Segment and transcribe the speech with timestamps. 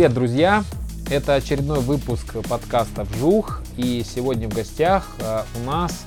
[0.00, 0.64] Привет, друзья!
[1.10, 3.60] Это очередной выпуск подкаста «Вжух».
[3.76, 6.06] И сегодня в гостях э, у нас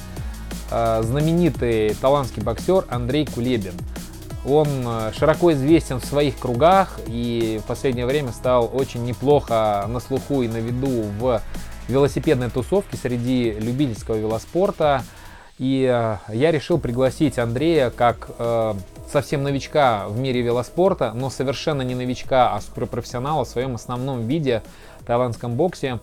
[0.71, 3.75] э, знаменитый талантский боксер Андрей Кулебин.
[4.47, 9.99] Он э, широко известен в своих кругах и в последнее время стал очень неплохо на
[9.99, 11.39] слуху и на виду в
[11.87, 15.03] велосипедной тусовке среди любительского велоспорта.
[15.59, 18.31] И я решил пригласить Андрея как
[19.07, 24.63] совсем новичка в мире велоспорта, но совершенно не новичка, а суперпрофессионала в своем основном виде
[25.05, 25.99] тайванском боксе.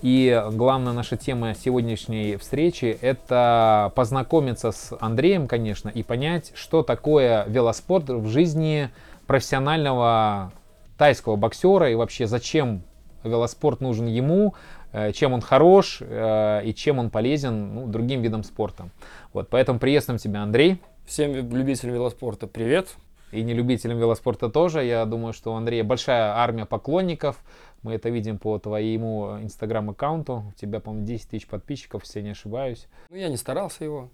[0.00, 7.44] И главная наша тема сегодняшней встречи– это познакомиться с Андреем, конечно, и понять, что такое
[7.48, 8.90] велоспорт в жизни
[9.26, 10.52] профессионального
[10.96, 12.82] тайского боксера и вообще зачем
[13.24, 14.54] велоспорт нужен ему,
[14.92, 18.88] э, чем он хорош э, и чем он полезен ну, другим видам спорта.
[19.32, 20.80] Вот, поэтому приветствуем тебя, Андрей.
[21.08, 22.94] Всем любителям велоспорта привет.
[23.32, 24.84] И не любителям велоспорта тоже.
[24.84, 27.42] Я думаю, что у Андрея большая армия поклонников.
[27.82, 30.44] Мы это видим по твоему инстаграм-аккаунту.
[30.50, 32.88] У тебя, по-моему, 10 тысяч подписчиков, если я не ошибаюсь.
[33.08, 34.10] Ну, я не старался его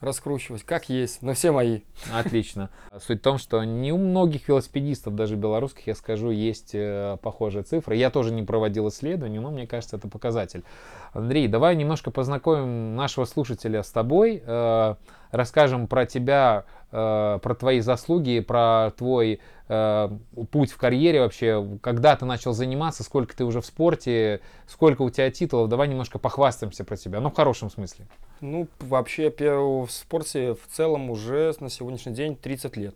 [0.00, 1.80] раскручивать, как есть, но все мои.
[2.10, 2.70] Отлично.
[3.06, 7.64] Суть в том, что не у многих велосипедистов, даже белорусских, я скажу, есть э, похожие
[7.64, 7.96] цифры.
[7.96, 10.64] Я тоже не проводил исследования, но мне кажется, это показатель.
[11.12, 14.94] Андрей, давай немножко познакомим нашего слушателя с тобой, э,
[15.30, 20.10] расскажем про тебя, э, про твои заслуги, про твой э,
[20.50, 25.10] путь в карьере вообще, когда ты начал заниматься, сколько ты уже в спорте, сколько у
[25.10, 28.06] тебя титулов, давай немножко похвастаемся про тебя, ну в хорошем смысле.
[28.40, 32.94] Ну, вообще, в спорте в целом уже на сегодняшний день 30 лет.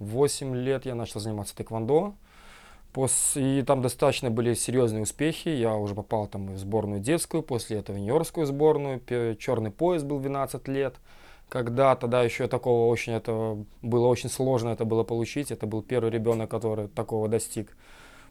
[0.00, 2.14] 8 лет я начал заниматься тэквондо,
[3.36, 5.48] и там достаточно были серьезные успехи.
[5.48, 9.00] Я уже попал там и в сборную детскую, после этого в юниорскую сборную.
[9.36, 10.96] Черный пояс был 12 лет.
[11.50, 15.50] Когда тогда еще такого очень, это было очень сложно это было получить.
[15.50, 17.76] Это был первый ребенок, который такого достиг.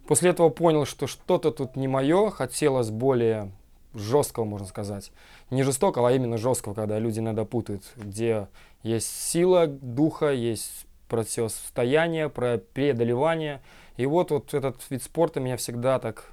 [0.08, 2.32] После этого понял, что что-то тут не мое.
[2.32, 3.52] Хотелось более
[3.94, 5.12] жесткого, можно сказать.
[5.52, 7.84] Не жестокого, а именно жесткого, когда люди иногда путают.
[7.96, 8.48] Где
[8.82, 13.62] есть сила духа, есть противостояние, преодолевание–
[14.00, 16.32] и вот, вот этот вид спорта меня всегда так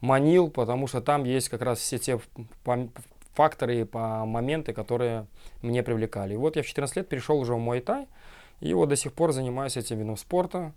[0.00, 2.18] манил, потому что там есть как раз все те
[3.34, 5.26] факторы по моменты, которые
[5.62, 6.34] мне привлекали.
[6.34, 8.06] И вот я в 14 лет перешел уже в Муай Тай,
[8.60, 10.72] и вот до сих пор занимаюсь этим видом спорта.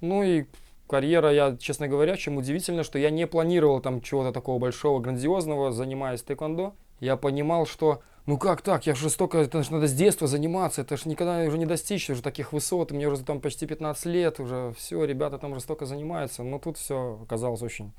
[0.00, 0.44] Ну и
[0.88, 5.72] карьера, я, честно говоря, чем удивительно, что я не планировал там чего-то такого большого, грандиозного,
[5.72, 6.74] занимаясь тэквондо.
[7.00, 10.82] Я понимал, что ну как так, я же столько, это же надо с детства заниматься,
[10.82, 14.38] это же никогда уже не достичь уже таких высот, мне уже там почти 15 лет,
[14.38, 17.92] уже все, ребята там уже столько занимаются, но тут все оказалось очень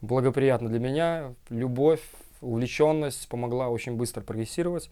[0.00, 2.00] благоприятно для меня, любовь,
[2.40, 4.90] увлеченность помогла очень быстро прогрессировать,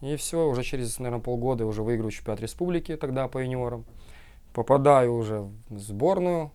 [0.00, 3.84] и все, уже через, наверное, полгода уже выиграю чемпионат республики тогда по юниорам,
[4.52, 6.52] попадаю уже в сборную,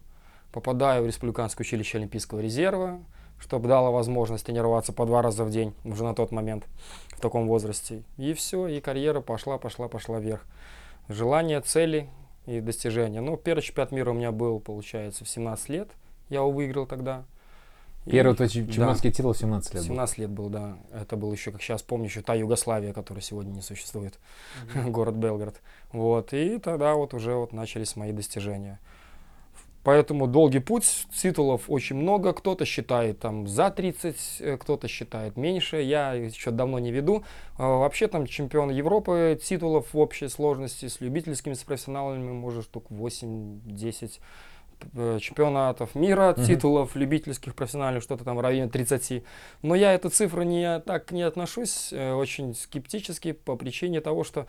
[0.52, 3.00] попадаю в Республиканское училище Олимпийского резерва,
[3.40, 6.66] чтобы дало возможность тренироваться по два раза в день уже на тот момент
[7.10, 8.04] в таком возрасте.
[8.18, 10.46] И все, и карьера пошла, пошла, пошла вверх.
[11.08, 12.10] Желания, цели
[12.46, 13.22] и достижения.
[13.22, 15.90] Ну, первый чемпионат мира у меня был, получается, в 17 лет.
[16.30, 17.26] Я его выиграл тогда.
[18.10, 20.22] Первый твой чемпионский да, титул в 17 лет 17 был.
[20.22, 20.78] лет был, да.
[20.94, 24.20] Это был еще, как сейчас помню, еще та Югославия, которая сегодня не существует.
[24.74, 24.90] Mm-hmm.
[24.92, 25.62] Город Белгород.
[25.92, 26.34] Вот.
[26.34, 28.80] И тогда вот уже вот начались мои достижения.
[29.84, 35.78] Поэтому долгий путь, титулов очень много, кто-то считает там за 30, э, кто-то считает меньше,
[35.78, 37.24] я еще давно не веду.
[37.58, 42.88] А, вообще там чемпион Европы, титулов в общей сложности с любительскими, с профессионалами, может штук
[42.90, 44.10] 8-10 э,
[45.20, 46.46] чемпионатов мира, mm-hmm.
[46.46, 49.24] титулов любительских, профессиональных, что-то там в районе 30.
[49.62, 54.48] Но я эту цифру не так не отношусь, э, очень скептически по причине того, что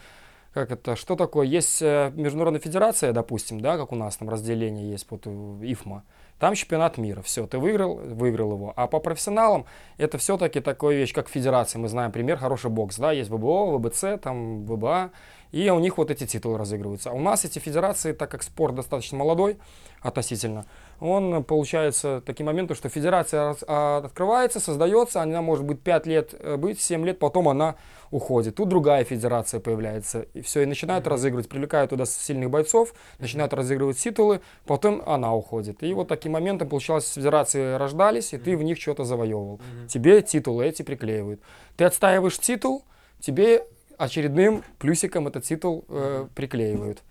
[0.52, 1.46] как это, что такое?
[1.46, 6.02] Есть э, международная федерация, допустим, да, как у нас там разделение есть под ИФМА.
[6.40, 7.22] Там чемпионат мира.
[7.22, 8.72] Все, ты выиграл, выиграл его.
[8.74, 9.66] А по профессионалам
[9.98, 11.78] это все-таки такая вещь, как федерация.
[11.78, 15.10] Мы знаем пример, хороший бокс, да, есть ВБО, ВБЦ, там ВБА.
[15.52, 17.10] И у них вот эти титулы разыгрываются.
[17.10, 19.58] А у нас эти федерации, так как спорт достаточно молодой
[20.00, 20.66] относительно,
[21.00, 26.56] он получается таким моментом, что федерация а, открывается, создается, она может быть 5 лет э,
[26.56, 27.76] быть, 7 лет, потом она
[28.10, 28.56] уходит.
[28.56, 30.26] Тут другая федерация появляется.
[30.34, 31.10] И все, и начинают mm-hmm.
[31.10, 35.82] разыгрывать, привлекают туда сильных бойцов, начинают разыгрывать титулы, потом она уходит.
[35.82, 38.42] И вот таким моментом, получалось, федерации рождались, и mm-hmm.
[38.42, 39.56] ты в них что-то завоевывал.
[39.56, 39.86] Mm-hmm.
[39.88, 41.40] Тебе титулы эти приклеивают.
[41.76, 42.84] Ты отстаиваешь титул,
[43.20, 43.64] тебе
[44.00, 47.02] очередным плюсиком этот титул э, приклеивают.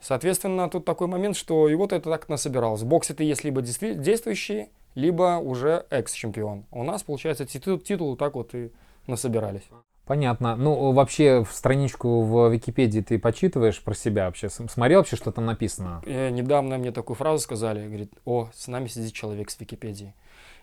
[0.00, 2.82] Соответственно, тут такой момент, что и вот это так насобиралось.
[2.82, 6.64] В боксе ты есть либо действующий, либо уже экс-чемпион.
[6.70, 8.70] У нас, получается, титул, титул так вот и
[9.06, 9.64] насобирались.
[10.06, 10.54] Понятно.
[10.54, 14.48] Ну, вообще, в страничку в Википедии ты почитываешь про себя вообще?
[14.48, 16.00] Смотрел вообще, что там написано?
[16.06, 20.14] Э, недавно мне такую фразу сказали, говорит, о, с нами сидит человек с Википедии.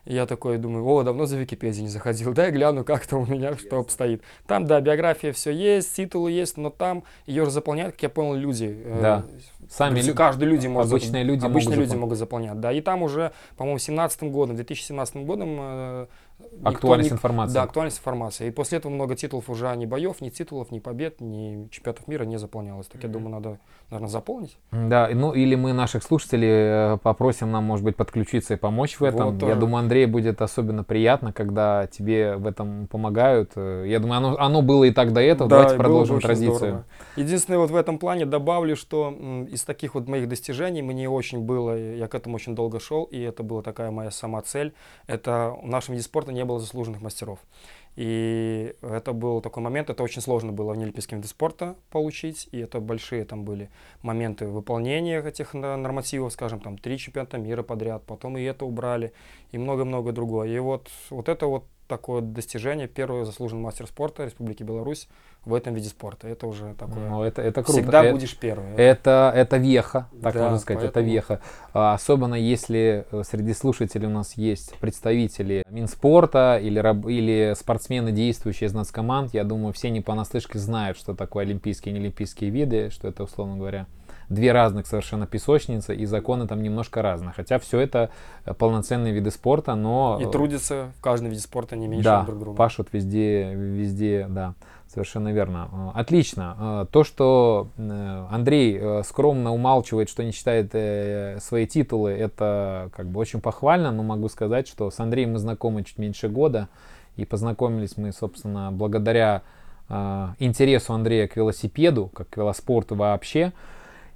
[0.06, 3.26] И я такой думаю, о, давно за Википедией не заходил, дай гляну, как там у
[3.26, 4.22] меня что обстоит.
[4.46, 8.82] Там, да, биография все есть, титулы есть, но там ее заполняют, как я понял, люди.
[8.84, 9.26] Э, да.
[9.70, 12.60] Сами люди, каждый люди может, обычные люди, обычные могут, люди могут заполнять.
[12.60, 16.08] Да, и там уже, по-моему, 17 годом, 2017 годом э,
[16.63, 17.53] Актуальность никто, информации.
[17.53, 18.47] Да, актуальность информации.
[18.47, 22.24] И после этого много титулов уже ни боев, ни титулов, ни побед, ни чемпионатов мира
[22.24, 22.88] не заполнялось.
[22.88, 23.07] Так mm-hmm.
[23.07, 23.59] я думаю, надо,
[23.89, 24.57] наверное, заполнить.
[24.71, 29.03] Да, ну или мы наших слушателей э, попросим нам, может быть, подключиться и помочь в
[29.03, 29.38] этом.
[29.38, 33.51] Вот, я думаю, Андрей будет особенно приятно, когда тебе в этом помогают.
[33.56, 35.50] Э, я думаю, оно, оно было и так до этого.
[35.50, 36.56] Да, Давайте продолжим традицию.
[36.56, 36.85] Здорово.
[37.15, 39.12] Единственное, вот в этом плане добавлю, что
[39.50, 43.19] из таких вот моих достижений мне очень было, я к этому очень долго шел, и
[43.19, 44.74] это была такая моя сама цель.
[45.07, 47.39] Это в нашем виде спорта не было заслуженных мастеров.
[47.95, 52.57] И это был такой момент, это очень сложно было в неолимпийском виде спорта получить, и
[52.57, 53.69] это большие там были
[54.01, 59.13] моменты выполнения этих нормативов, скажем, там три чемпионата мира подряд, потом и это убрали,
[59.51, 60.50] и много-много другое.
[60.50, 65.07] И вот, вот это вот такое достижение, первый заслуженный мастер спорта Республики Беларусь
[65.45, 66.28] в этом виде спорта.
[66.28, 67.10] Это уже такое.
[67.10, 67.80] Ну, это, это круто.
[67.80, 68.75] Всегда это, будешь первым.
[68.78, 71.06] Это, это веха, так да, можно сказать, поэтому...
[71.06, 71.42] это веха.
[71.74, 76.80] А, особенно если э, среди слушателей у нас есть представители Минспорта или,
[77.10, 81.94] или спортсмены, действующие из нас команд, я думаю, все не понаслышке знают, что такое олимпийские
[81.94, 83.88] и неолимпийские виды, что это, условно говоря,
[84.30, 87.34] две разных совершенно песочницы, и законы там немножко разные.
[87.36, 88.10] Хотя все это
[88.45, 90.19] э, полноценные виды спорта, но...
[90.22, 92.57] И трудятся в каждом виде спорта не меньше да, друг друга.
[92.57, 94.54] пашут везде, везде, да.
[94.94, 95.69] Совершенно верно.
[95.72, 96.56] Э, отлично.
[96.60, 100.72] Э, то, что Андрей скромно умалчивает, что не считает
[101.42, 105.84] свои титулы, это как бы очень похвально, но могу сказать, что с Андреем мы знакомы
[105.84, 106.68] чуть меньше года,
[107.16, 109.42] и познакомились мы, собственно, благодаря
[110.40, 113.51] интересу Андрея к велосипеду, как к велоспорту вообще.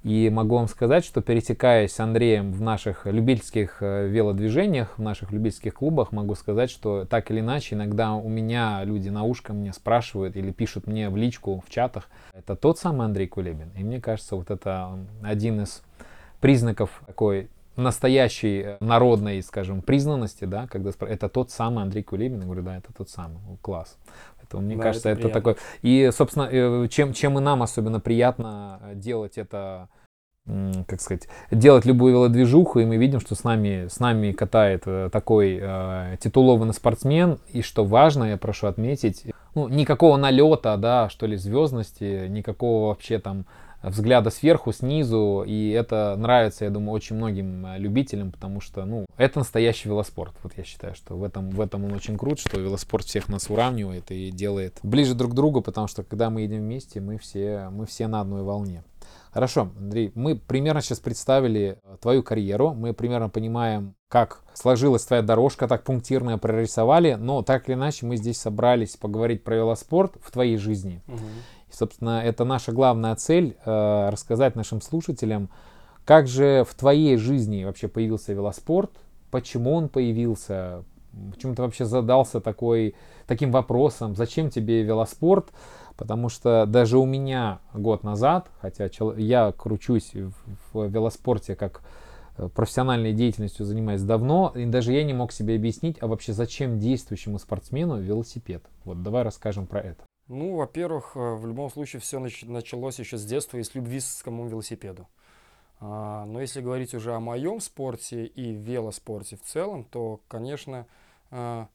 [0.03, 5.31] И могу вам сказать, что пересекаясь с Андреем в наших любительских э, велодвижениях, в наших
[5.31, 9.73] любительских клубах, могу сказать, что так или иначе, иногда у меня люди на ушко мне
[9.73, 13.71] спрашивают или пишут мне в личку, в чатах, это тот самый Андрей Кулебин.
[13.75, 15.83] И мне кажется, вот это один из
[16.39, 21.07] признаков такой настоящей э, народной, скажем, признанности, да, когда спро...
[21.07, 23.97] это тот самый Андрей Кулебин, я говорю, да, это тот самый, класс.
[24.47, 25.57] Это, мне да, кажется, это, это такой...
[25.81, 29.89] И, собственно, э, чем, чем и нам особенно приятно делать это
[30.87, 35.09] как сказать, делать любую велодвижуху, и мы видим, что с нами, с нами катает э,
[35.11, 41.25] такой э, титулованный спортсмен, и что важно, я прошу отметить, ну, никакого налета, да, что
[41.25, 43.45] ли, звездности, никакого вообще там
[43.89, 49.05] взгляда сверху, снизу, и это нравится, я думаю, очень многим э, любителям, потому что, ну,
[49.17, 50.33] это настоящий велоспорт.
[50.43, 53.49] Вот я считаю, что в этом, в этом он очень крут, что велоспорт всех нас
[53.49, 57.69] уравнивает и делает ближе друг к другу, потому что когда мы едем вместе, мы все,
[57.71, 58.83] мы все на одной волне.
[59.31, 65.21] Хорошо, Андрей, мы примерно сейчас представили э, твою карьеру, мы примерно понимаем, как сложилась твоя
[65.21, 70.31] дорожка, так пунктирно прорисовали, но так или иначе мы здесь собрались поговорить про велоспорт в
[70.31, 71.03] твоей жизни.
[71.07, 71.17] Угу.
[71.69, 75.49] И, собственно, это наша главная цель э, рассказать нашим слушателям,
[76.05, 78.91] как же в твоей жизни вообще появился велоспорт,
[79.31, 80.83] почему он появился,
[81.33, 82.95] почему ты вообще задался такой,
[83.25, 85.51] таким вопросом, зачем тебе велоспорт,
[85.97, 90.13] Потому что даже у меня год назад, хотя я кручусь
[90.71, 91.81] в велоспорте как
[92.37, 96.77] э, профессиональной деятельностью занимаюсь давно, и даже я не мог себе объяснить, а вообще зачем
[96.77, 98.63] действующему спортсмену велосипед.
[98.85, 100.03] Вот давай расскажем про это.
[100.27, 104.03] Ну, во-первых, э, в любом случае все началось еще с детства и с любви к
[104.03, 105.07] самому велосипеду.
[105.79, 110.85] А, но если говорить уже о моем спорте и велоспорте в целом, то, конечно,
[111.31, 111.65] э,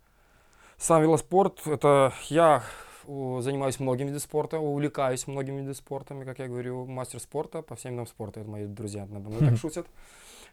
[0.76, 2.62] сам велоспорт, это я
[3.04, 7.92] занимаюсь многими видами спорта, увлекаюсь многими видами спорта, как я говорю, мастер спорта по всем
[7.92, 8.40] видам спорта.
[8.40, 9.86] Это мои друзья надо мной так шутят.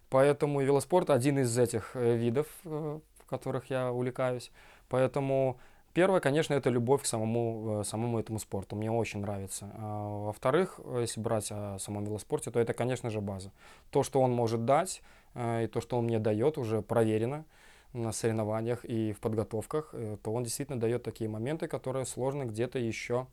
[0.10, 4.52] Поэтому велоспорт один из этих э, видов, в которых я увлекаюсь.
[4.88, 5.60] Поэтому
[5.94, 8.76] первое, конечно, это любовь к самому, э, самому этому спорту.
[8.76, 9.70] Мне очень нравится.
[9.76, 13.52] А, во-вторых, если брать о самом велоспорте, то это, конечно же, база.
[13.92, 15.02] То, что он может дать,
[15.36, 17.46] и то, что он мне дает, уже проверено
[17.94, 22.80] на соревнованиях и в подготовках, э, то он действительно дает такие моменты, которые сложно где-то
[22.80, 23.28] еще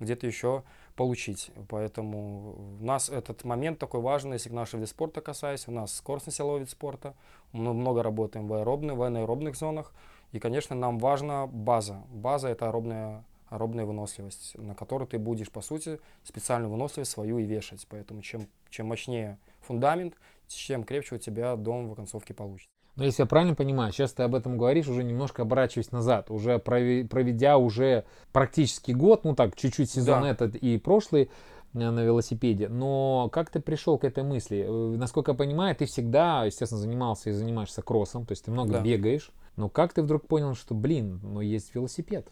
[0.00, 0.64] где-то еще
[0.96, 1.50] получить.
[1.68, 5.68] Поэтому у нас этот момент такой важный, если к нашего вида спорта касаясь.
[5.68, 7.14] У нас скоростно-силовой вид спорта.
[7.52, 9.92] Мы много работаем в аэробных, в анаэробных зонах.
[10.32, 12.02] И, конечно, нам важна база.
[12.10, 17.44] База– это аэробная, аэробная выносливость, на которую ты будешь, по сути, специальную выносливость свою и
[17.44, 17.86] вешать.
[17.88, 20.14] Поэтому чем, чем мощнее фундамент,
[20.46, 22.68] чем крепче у тебя дом в оконцовке получится.
[22.96, 26.58] Но если я правильно понимаю, сейчас ты об этом говоришь, уже немножко оборачиваясь назад, уже
[26.58, 30.28] проведя уже практически год, ну так, чуть-чуть сезон да.
[30.28, 31.30] этот и прошлый,
[31.72, 32.68] э, на велосипеде.
[32.68, 34.66] Но как ты пришел к этой мысли?
[34.68, 38.72] Э, насколько я понимаю, ты всегда, естественно, занимался и занимаешься кроссом, то есть ты много
[38.72, 38.80] да.
[38.80, 39.30] бегаешь.
[39.56, 42.28] Но как ты вдруг понял, что, блин, ну есть велосипед?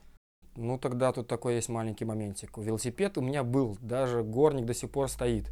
[0.57, 2.59] Ну, тогда тут такой есть маленький моментик.
[2.59, 5.49] Велосипед у меня был, даже горник до сих пор стоит.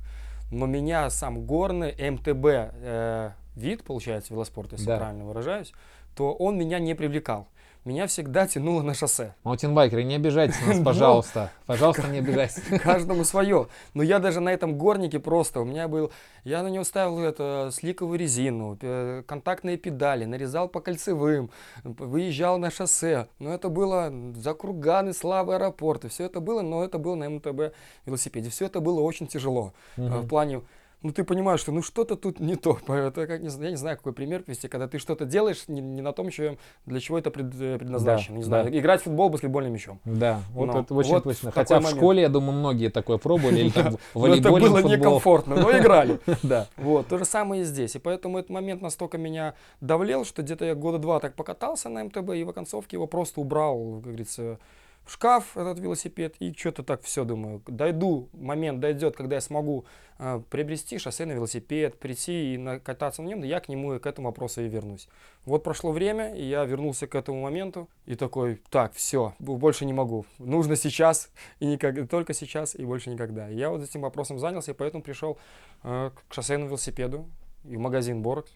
[0.51, 4.99] Но меня сам горный МТБ э, вид, получается, велоспорт, если да.
[4.99, 5.73] правильно выражаюсь,
[6.17, 7.49] то он меня не привлекал
[7.87, 9.35] меня всегда тянуло на шоссе.
[9.45, 11.53] Маутинбайкеры, не обижайтесь на нас, пожалуйста.
[11.67, 12.63] Пожалуйста, не обижайтесь.
[12.83, 13.69] Каждому свое.
[13.95, 16.11] Но я даже на этом горнике просто, у меня был,
[16.45, 18.79] я на него ставил это, сликовую резину,
[19.27, 21.51] контактные педали, нарезал по кольцевым,
[21.85, 23.29] выезжал на шоссе.
[23.39, 26.09] Но это было за круганы, славы аэропорты.
[26.09, 27.75] Все это было, но это было на МТБ
[28.05, 28.51] велосипеде.
[28.51, 29.73] Все это было очень тяжело.
[29.97, 30.07] Угу.
[30.07, 30.63] В плане
[31.03, 32.79] ну ты понимаешь, что ну что-то тут не то.
[32.89, 36.13] Это как, я не знаю, какой пример привести, когда ты что-то делаешь не, не на
[36.13, 38.35] том, чем, для чего это пред, э, предназначено.
[38.35, 38.79] Да, не знаю, да.
[38.79, 40.01] играть в футбол баскетбольным мячом.
[40.05, 41.51] Да, вот но, это очень вот точно.
[41.51, 41.97] Хотя в момент.
[41.97, 44.57] школе, я думаю, многие такое пробовали, или там волейбол.
[44.57, 46.21] Это было некомфортно, но играли.
[46.43, 46.69] Да.
[46.77, 47.97] Вот, то же самое и здесь.
[47.97, 52.05] И поэтому этот момент настолько меня давлел, что где-то я года два так покатался на
[52.05, 54.59] МТБ, и в оконцовке его просто убрал, как говорится,
[55.07, 57.63] в шкаф этот велосипед и что-то так все думаю.
[57.67, 59.87] Дойду, момент дойдет, когда я смогу
[60.19, 64.29] э, приобрести шоссейный велосипед, прийти и накататься на нем, я к нему и к этому
[64.29, 65.09] вопросу и вернусь.
[65.45, 69.93] Вот прошло время, и я вернулся к этому моменту и такой, так, все, больше не
[69.93, 70.27] могу.
[70.39, 73.49] Нужно сейчас и никак, только сейчас и больше никогда.
[73.49, 75.39] И я вот этим вопросом занялся, и поэтому пришел
[75.85, 77.31] э, к шоссейному велосипеду
[77.65, 78.49] и в магазин Борг,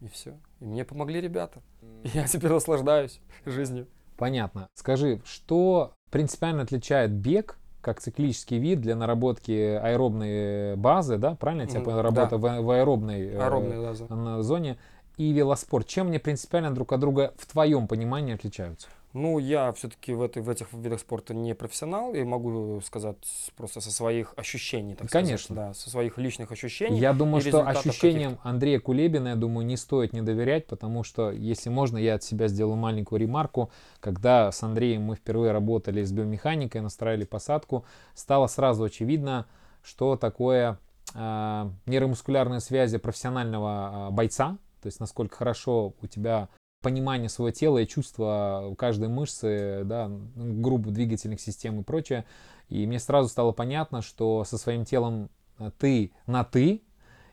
[0.00, 0.38] и все.
[0.60, 1.60] И мне помогли ребята.
[2.04, 3.88] И я теперь наслаждаюсь жизнью.
[4.18, 4.68] Понятно.
[4.74, 11.80] Скажи, что принципиально отличает бег как циклический вид для наработки аэробной базы, да, правильно тебя
[11.80, 12.36] понял, работа да.
[12.36, 14.76] в, в аэробной, аэробной э, зоне,
[15.16, 15.86] и велоспорт.
[15.86, 18.88] Чем они принципиально друг от друга в твоем понимании отличаются?
[19.14, 23.16] Ну, я все-таки в, этой, в этих видах спорта не профессионал, и могу сказать
[23.56, 25.56] просто со своих ощущений, так Конечно.
[25.56, 25.68] сказать.
[25.68, 26.98] Да, со своих личных ощущений.
[26.98, 31.70] Я думаю, что ощущениям Андрея Кулебина, я думаю, не стоит не доверять, потому что, если
[31.70, 33.70] можно, я от себя сделаю маленькую ремарку.
[34.00, 39.46] Когда с Андреем мы впервые работали с биомеханикой, настраивали посадку, стало сразу очевидно,
[39.82, 40.78] что такое
[41.14, 46.48] э, нейромускулярные связи профессионального э, бойца, то есть насколько хорошо у тебя
[46.80, 52.24] понимание своего тела и чувство каждой мышцы, да, групп двигательных систем и прочее.
[52.68, 56.82] И мне сразу стало понятно, что со своим телом э, ты на ты,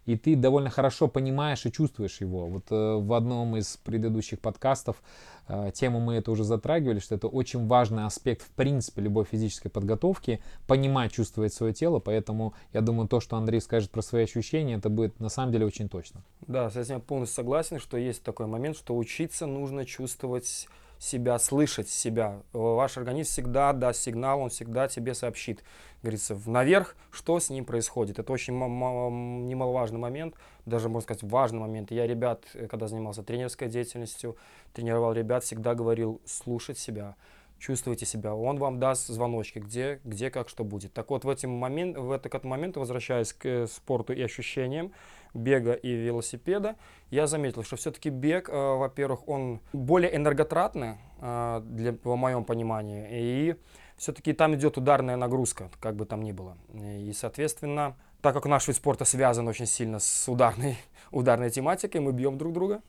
[0.05, 2.47] и ты довольно хорошо понимаешь и чувствуешь его.
[2.47, 5.01] Вот э, в одном из предыдущих подкастов
[5.47, 9.69] э, тему мы это уже затрагивали, что это очень важный аспект в принципе любой физической
[9.69, 14.75] подготовки, понимать, чувствовать свое тело, поэтому я думаю, то, что Андрей скажет про свои ощущения,
[14.75, 16.21] это будет на самом деле очень точно.
[16.47, 20.67] Да, с этим полностью согласен, что есть такой момент, что учиться нужно чувствовать
[20.99, 22.41] себя, слышать себя.
[22.53, 25.63] Ваш организм всегда даст сигнал, он всегда тебе сообщит.
[26.01, 28.19] Говорится, наверх, что с ним происходит.
[28.19, 30.35] Это очень немаловажный момент,
[30.65, 31.91] даже, можно сказать, важный момент.
[31.91, 34.37] Я ребят, когда занимался тренерской деятельностью,
[34.73, 37.15] тренировал ребят, всегда говорил слушать себя
[37.57, 40.93] чувствуете себя, он вам даст звоночки, где, где как что будет.
[40.93, 44.91] Так вот, в, этом момент, в этот момент, возвращаясь к э, спорту и ощущениям
[45.35, 46.75] бега и велосипеда,
[47.11, 53.07] я заметил, что все-таки бег, э, во-первых, он более энерготратный, э, для, по моем понимании,
[53.11, 53.55] и
[53.97, 56.57] все-таки там идет ударная нагрузка, как бы там ни было.
[56.73, 60.77] И, соответственно, так как наш вид спорта связан очень сильно с ударной,
[61.11, 62.81] ударной тематикой, мы бьем друг друга,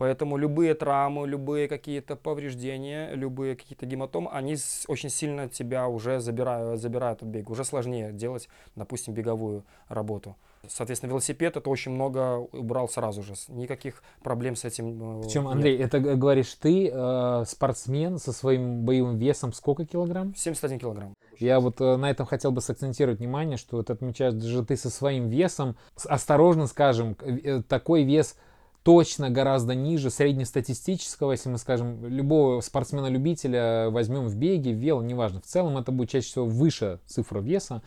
[0.00, 4.56] Поэтому любые травмы, любые какие-то повреждения, любые какие-то гематомы, они
[4.88, 7.50] очень сильно тебя уже забирают, забирают от бега.
[7.50, 10.36] Уже сложнее делать, допустим, беговую работу.
[10.68, 13.34] Соответственно, велосипед это очень много убрал сразу же.
[13.48, 19.16] Никаких проблем с этим Причем, э, Андрей, это говоришь ты, э, спортсмен со своим боевым
[19.16, 20.34] весом сколько килограмм?
[20.34, 21.14] 71 килограмм.
[21.38, 24.90] Я вот э, на этом хотел бы сакцентировать внимание, что вот отмечаешь даже ты со
[24.90, 28.36] своим весом, осторожно скажем, э, такой вес–
[28.82, 35.40] точно гораздо ниже среднестатистического, если мы скажем, любого спортсмена-любителя возьмем в беге, в вело, неважно.
[35.40, 37.82] В целом это будет чаще всего выше цифра веса,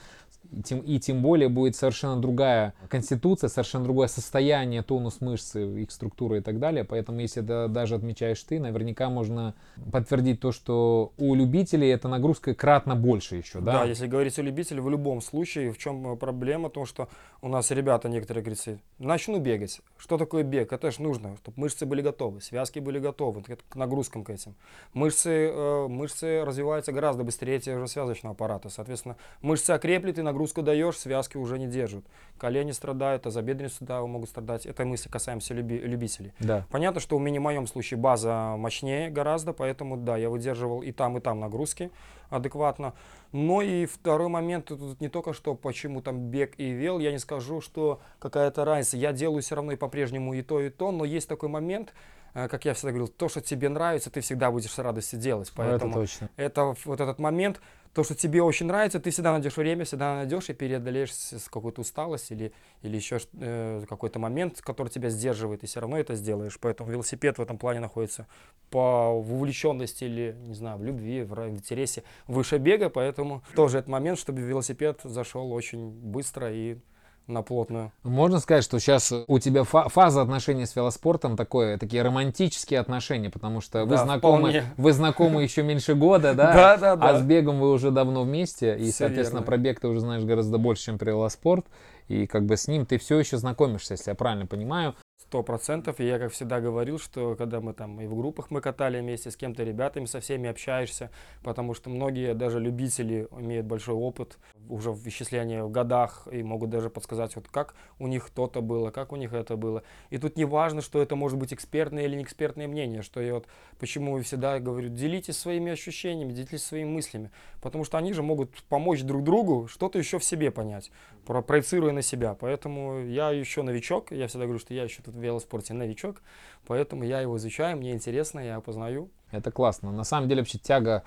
[0.61, 6.37] тем, и тем более будет совершенно другая конституция, совершенно другое состояние, тонус мышцы, их структура
[6.37, 6.83] и так далее.
[6.83, 9.55] Поэтому, если это даже отмечаешь ты, наверняка можно
[9.91, 13.59] подтвердить то, что у любителей эта нагрузка кратно больше еще.
[13.59, 17.09] Да, да если говорить о любителе, в любом случае, в чем проблема, то что
[17.41, 19.81] у нас ребята некоторые говорят, начну бегать.
[19.97, 20.71] Что такое бег?
[20.73, 24.55] Это же нужно, чтобы мышцы были готовы, связки были готовы к нагрузкам к этим.
[24.93, 28.69] Мышцы, э, мышцы развиваются гораздо быстрее те же связочного аппарата.
[28.69, 32.03] Соответственно, мышцы окрепли, ты нагрузка нагрузку даешь, связки уже не держат.
[32.37, 34.65] Колени страдают, тазобедренные суставы могут страдать.
[34.65, 36.33] Это мы касаемся люби, любителей.
[36.39, 36.65] Да.
[36.69, 40.91] Понятно, что у меня в моем случае база мощнее гораздо, поэтому да, я выдерживал и
[40.91, 41.91] там, и там нагрузки
[42.29, 42.93] адекватно.
[43.31, 47.19] Но и второй момент, тут не только что почему там бег и вел, я не
[47.19, 48.97] скажу, что какая-то разница.
[48.97, 51.93] Я делаю все равно и по-прежнему и то, и то, но есть такой момент,
[52.33, 55.51] э, как я всегда говорил, то, что тебе нравится, ты всегда будешь с радостью делать.
[55.55, 56.29] Поэтому это точно.
[56.35, 57.61] это вот этот момент,
[57.93, 61.81] то, что тебе очень нравится, ты всегда найдешь время, всегда найдешь и преодолеешь с какой-то
[61.81, 66.57] усталость или, или еще э, какой-то момент, который тебя сдерживает, и все равно это сделаешь.
[66.59, 68.27] Поэтому велосипед в этом плане находится
[68.71, 73.89] по увлеченности или, не знаю, в любви, в, в интересе выше бега, поэтому тоже этот
[73.89, 76.77] момент, чтобы велосипед зашел очень быстро и
[77.27, 77.91] на плотную.
[78.03, 83.61] Можно сказать, что сейчас у тебя фаза отношений с велоспортом такое, такие романтические отношения, потому
[83.61, 86.53] что вы да, знакомы, вы знакомы еще меньше года, да?
[86.53, 87.09] Да, да, да.
[87.09, 90.57] А с бегом вы уже давно вместе, и, соответственно, про бег ты уже знаешь гораздо
[90.57, 91.65] больше, чем про велоспорт,
[92.07, 94.95] и как бы с ним ты все еще знакомишься, если я правильно понимаю.
[95.33, 95.99] Сто процентов.
[95.99, 99.31] И я, как всегда, говорил, что когда мы там и в группах мы катали вместе
[99.31, 101.09] с кем-то, ребятами, со всеми общаешься,
[101.41, 104.37] потому что многие даже любители имеют большой опыт
[104.69, 108.91] уже в исчислении в годах и могут даже подсказать, вот как у них то-то было,
[108.91, 109.81] как у них это было.
[110.11, 113.33] И тут не важно, что это может быть экспертное или не экспертное мнение, что я
[113.33, 113.47] вот
[113.79, 118.51] почему я всегда говорю, делитесь своими ощущениями, делитесь своими мыслями, потому что они же могут
[118.69, 120.91] помочь друг другу что-то еще в себе понять,
[121.25, 122.35] проецируя на себя.
[122.39, 126.21] Поэтому я еще новичок, я всегда говорю, что я еще тут велоспорте новичок,
[126.67, 129.09] поэтому я его изучаю, мне интересно, я познаю.
[129.31, 129.91] Это классно.
[129.91, 131.03] На самом деле вообще тяга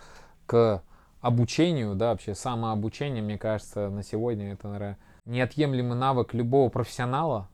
[0.47, 0.83] к
[1.21, 7.49] обучению, да, вообще самообучение, мне кажется, на сегодня это, наверное, неотъемлемый навык любого профессионала,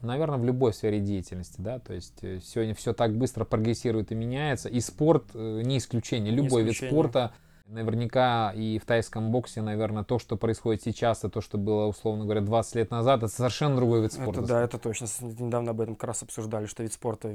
[0.00, 4.14] наверное, в любой сфере деятельности, да, то есть э, сегодня все так быстро прогрессирует и
[4.14, 6.90] меняется, и спорт э, не исключение, любой не исключение.
[6.90, 7.32] вид спорта
[7.68, 12.24] Наверняка и в тайском боксе, наверное, то, что происходит сейчас, и то, что было, условно
[12.24, 14.40] говоря, 20 лет назад, это совершенно другой вид спорта.
[14.40, 15.06] Это, да, это точно.
[15.20, 17.28] Недавно об этом как раз обсуждали, что вид спорта,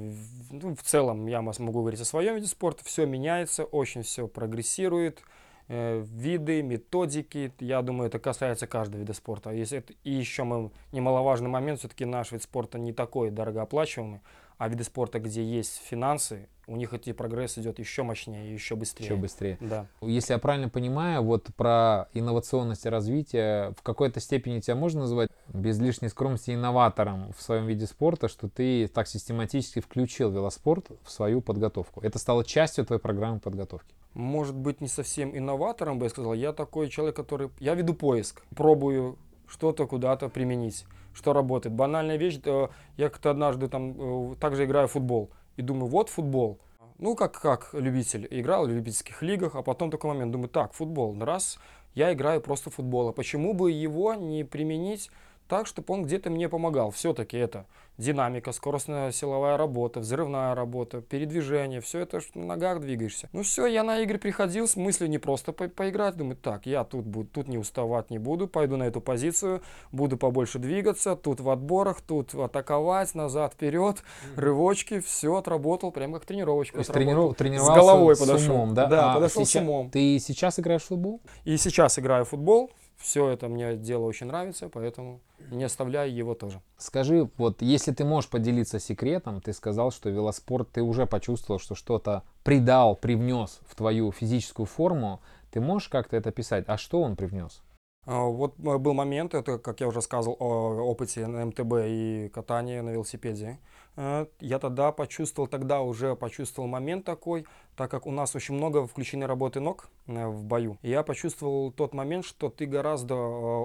[0.50, 5.22] ну, в целом, я могу говорить о своем виде спорта, все меняется, очень все прогрессирует,
[5.68, 9.52] э, виды, методики, я думаю, это касается каждого вида спорта.
[9.52, 14.22] Это, и еще мы, немаловажный момент, все-таки наш вид спорта не такой дорогооплачиваемый,
[14.58, 19.06] а виды спорта, где есть финансы, у них эти прогресс идет еще мощнее, еще быстрее.
[19.06, 19.58] Еще быстрее.
[19.60, 19.88] Да.
[20.02, 25.30] Если я правильно понимаю, вот про инновационность и развитие, в какой-то степени тебя можно назвать
[25.54, 31.12] без лишней скромности инноватором в своем виде спорта, что ты так систематически включил велоспорт в
[31.12, 32.02] свою подготовку.
[32.02, 33.94] Это стало частью твоей программы подготовки.
[34.14, 36.34] Может быть, не совсем инноватором, бы я сказал.
[36.34, 37.50] Я такой человек, который...
[37.60, 39.18] Я веду поиск, пробую
[39.54, 41.76] что-то куда-то применить, что работает.
[41.76, 46.10] Банальная вещь, э, я как-то однажды там э, также играю в футбол и думаю, вот
[46.10, 46.60] футбол.
[46.98, 51.16] Ну, как, как любитель, играл в любительских лигах, а потом такой момент, думаю, так, футбол,
[51.20, 51.60] раз
[51.96, 55.12] я играю просто в футбол, а почему бы его не применить
[55.48, 56.92] так, чтобы он где-то мне помогал?
[56.92, 57.66] Все-таки это
[57.98, 63.30] динамика, скоростная силовая работа, взрывная работа, передвижение, все это на ногах двигаешься.
[63.34, 66.84] Ну все, я на игры приходил с мыслью не просто по поиграть, думаю, так, я
[66.84, 71.40] тут, буду, тут не уставать не буду, пойду на эту позицию, буду побольше двигаться, тут
[71.40, 74.40] в отборах, тут атаковать, назад, вперед, mm-hmm.
[74.40, 76.76] рывочки, все отработал, прям как тренировочку.
[76.76, 78.40] То есть трениров, тренировался с головой подошел.
[78.40, 78.88] С умом, да?
[78.88, 79.90] Да, а подошел сейчас, с умом.
[79.92, 81.22] Ты сейчас играешь в футбол?
[81.44, 86.36] И сейчас играю в футбол, все это мне дело очень нравится, поэтому не оставляю его
[86.36, 86.62] тоже.
[86.78, 91.76] Скажи, вот если ты можешь поделиться секретом, ты сказал, что велоспорт, ты уже почувствовал, что
[91.76, 96.66] что-то придал, привнес в твою физическую форму, ты можешь как-то это писать?
[96.68, 97.62] А что он привнес?
[98.06, 102.30] А, вот э, был момент, это, как я уже сказал, о опыте на МТБ и
[102.34, 103.60] катании на велосипеде.
[103.96, 108.86] Э, я тогда почувствовал, тогда уже почувствовал момент такой, так как у нас очень много
[108.86, 110.78] включены работы ног э, в бою.
[110.82, 113.18] я почувствовал тот момент, что ты гораздо э,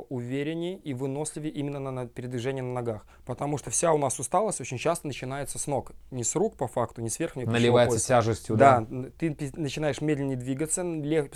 [0.09, 3.07] увереннее и выносливее именно на передвижение на ногах.
[3.25, 5.93] Потому что вся у нас усталость очень часто начинается с ног.
[6.11, 8.09] Не с рук, по факту, не с верхнего Наливается пояса.
[8.09, 8.87] тяжестью, да?
[8.89, 10.83] Да, ты начинаешь медленнее двигаться,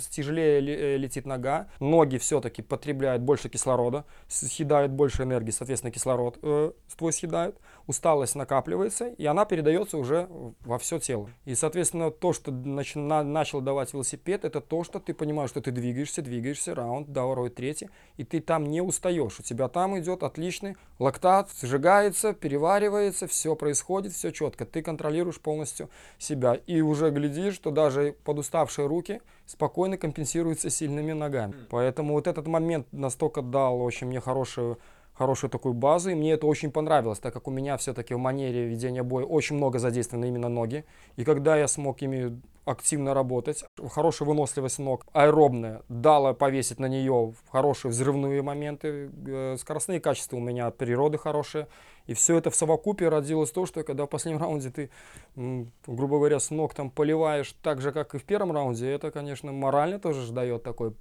[0.09, 7.13] тяжелее летит нога, ноги все-таки потребляют больше кислорода, съедают больше энергии, соответственно, кислород э, твой
[7.13, 10.29] съедают, усталость накапливается, и она передается уже
[10.61, 11.29] во все тело.
[11.45, 15.61] И, соответственно, то, что нач, на, начал давать велосипед, это то, что ты понимаешь, что
[15.61, 19.39] ты двигаешься, двигаешься, раунд, второй, третий, и ты там не устаешь.
[19.39, 24.65] У тебя там идет отличный лактат, сжигается, переваривается, все происходит, все четко.
[24.65, 26.55] Ты контролируешь полностью себя.
[26.67, 31.53] И уже глядишь, что даже подуставшие руки спокойно компенсируются сильными ногами.
[31.69, 34.79] Поэтому вот этот момент настолько дал очень мне хорошую
[35.13, 38.65] хорошую такую базу, и мне это очень понравилось, так как у меня все-таки в манере
[38.65, 40.85] ведения боя очень много задействованы именно ноги.
[41.15, 47.33] И когда я смог ими активно работать, хорошая выносливость ног, аэробная, дала повесить на нее
[47.51, 51.67] хорошие взрывные моменты, э, скоростные качества у меня от природы хорошие.
[52.07, 54.89] И все это в совокупе родилось то, что когда в последнем раунде ты,
[55.35, 59.51] грубо говоря, с ног там поливаешь так же, как и в первом раунде, это, конечно,
[59.51, 60.93] морально тоже дает такой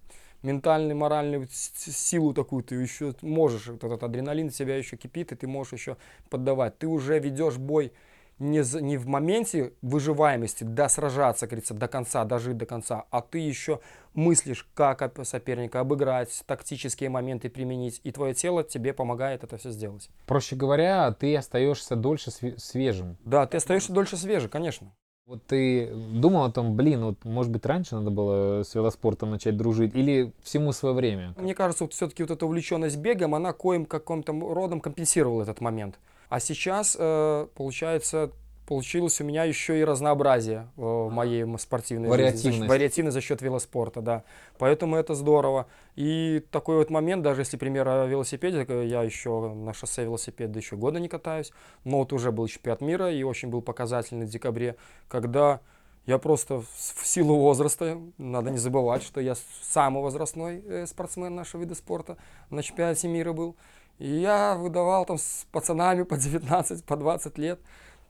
[0.43, 5.73] ментальную, моральную силу такую ты еще можешь, этот адреналин тебя еще кипит, и ты можешь
[5.73, 5.97] еще
[6.31, 6.79] поддавать.
[6.79, 7.93] Ты уже ведешь бой
[8.39, 13.39] не, не в моменте выживаемости, да, сражаться, говорится, до конца, дожить до конца, а ты
[13.39, 13.81] еще
[14.15, 20.11] мыслишь, как соперника обыграть, тактические моменты применить, и твое тело тебе помогает это все сделать.
[20.27, 23.17] Проще говоря, ты остаешься дольше свежим.
[23.25, 24.93] Да, ты остаешься дольше свежим, конечно.
[25.27, 29.57] Вот ты думал о том, блин, вот может быть раньше надо было с велоспортом начать
[29.57, 31.33] дружить или всему свое время?
[31.37, 36.01] Мне кажется, вот все-таки вот эта увлеченность бегом, она коим каким-то родом компенсировала этот момент.
[36.29, 38.33] А сейчас, э, получается,
[38.67, 42.45] получилось у меня еще и разнообразие э, в моей спортивной Вариативность.
[42.45, 42.69] жизни.
[42.69, 44.25] Вариативность за счет велоспорта, да.
[44.59, 45.67] Поэтому это здорово.
[45.97, 50.77] И такой вот момент, даже если, пример, о велосипеде, я еще на шоссе велосипеда еще
[50.77, 51.53] года не катаюсь,
[51.85, 54.77] но вот уже был чемпионат мира и очень был показательный в декабре,
[55.09, 55.61] когда
[56.07, 61.61] я просто в силу возраста, надо не забывать, что я самый возрастной э, спортсмен нашего
[61.61, 62.17] вида спорта,
[62.51, 63.57] на чемпионате мира был.
[63.99, 67.61] И я выдавал там с пацанами по 19, по 20 лет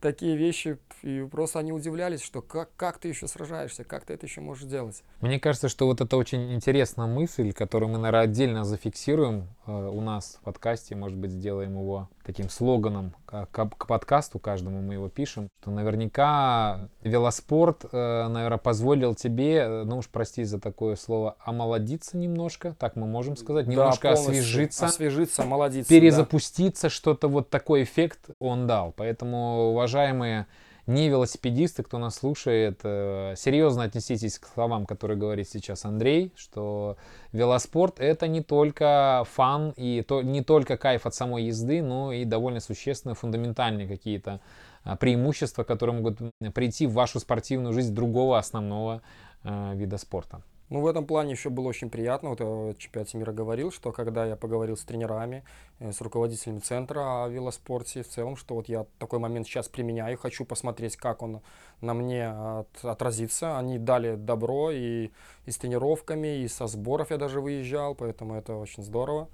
[0.03, 4.27] такие вещи, и просто они удивлялись, что как, как ты еще сражаешься, как ты это
[4.27, 5.03] еще можешь делать.
[5.21, 10.01] Мне кажется, что вот это очень интересная мысль, которую мы, наверное, отдельно зафиксируем э, у
[10.01, 15.09] нас в подкасте, может быть, сделаем его таким слоганом к, к подкасту каждому мы его
[15.09, 21.37] пишем, что наверняка велоспорт, э, наверное, позволил тебе, э, ну уж прости за такое слово,
[21.45, 26.91] омолодиться немножко, так мы можем сказать, немножко да, освежиться, освежиться, молодиться, перезапуститься, да.
[26.91, 28.93] что-то вот такой эффект он дал.
[28.97, 30.47] Поэтому, уважаемые
[30.87, 36.97] не велосипедисты, кто нас слушает, э, серьезно отнеситесь к словам, которые говорит сейчас Андрей, что
[37.33, 42.25] велоспорт это не только фан и то, не только кайф от самой езды, но и
[42.25, 44.41] довольно существенные фундаментальные какие-то
[44.85, 46.19] а, преимущества, которые могут
[46.53, 49.03] прийти в вашу спортивную жизнь другого основного
[49.45, 50.43] э, вида спорта.
[50.73, 52.31] Ну, в этом плане еще было очень приятно.
[52.31, 55.45] Вот я чемпионате мира говорил, что когда я поговорил с тренерами,
[55.81, 60.17] э, с руководителями центра о велоспорте в целом, что вот я такой момент сейчас применяю,
[60.17, 61.43] хочу посмотреть, как он
[61.83, 63.59] на мне от, отразится.
[63.59, 65.11] Они дали добро и,
[65.45, 69.29] и с тренировками, и со сборов я даже выезжал, поэтому это очень здорово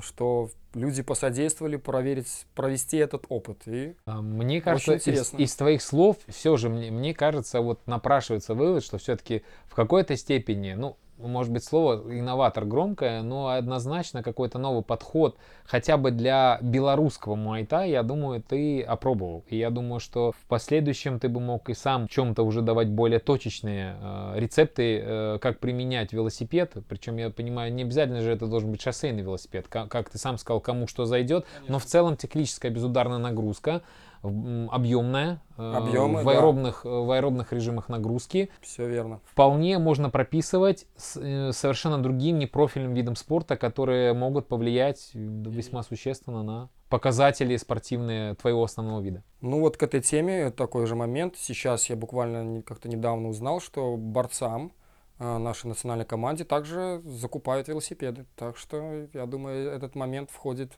[0.00, 3.62] что люди посодействовали проверить, провести этот опыт.
[3.66, 8.54] И а, мне кажется, из, из твоих слов все же мне, мне кажется, вот напрашивается
[8.54, 14.58] вывод, что все-таки в какой-то степени, ну, может быть, слово инноватор громкое, но однозначно какой-то
[14.58, 19.44] новый подход, хотя бы для белорусского муайта, я думаю, ты опробовал.
[19.48, 22.88] И я думаю, что в последующем ты бы мог и сам в чем-то уже давать
[22.88, 26.74] более точечные э, рецепты, э, как применять велосипед.
[26.88, 29.66] Причем, я понимаю, не обязательно же это должен быть шоссейный велосипед.
[29.68, 31.44] Как, как ты сам сказал, кому что зайдет.
[31.44, 31.72] Конечно.
[31.72, 33.82] Но в целом циклическая безударная нагрузка
[34.22, 36.90] объемная, э, Объемы, в, аэробных, да.
[36.90, 38.50] в аэробных режимах нагрузки.
[38.60, 39.20] Все верно.
[39.24, 46.42] Вполне можно прописывать с э, совершенно другим непрофильным видом спорта, которые могут повлиять весьма существенно
[46.42, 49.22] на показатели спортивные твоего основного вида.
[49.40, 51.36] Ну вот к этой теме такой же момент.
[51.36, 54.72] Сейчас я буквально как-то недавно узнал, что борцам
[55.18, 58.26] э, нашей национальной команде также закупают велосипеды.
[58.36, 60.72] Так что я думаю, этот момент входит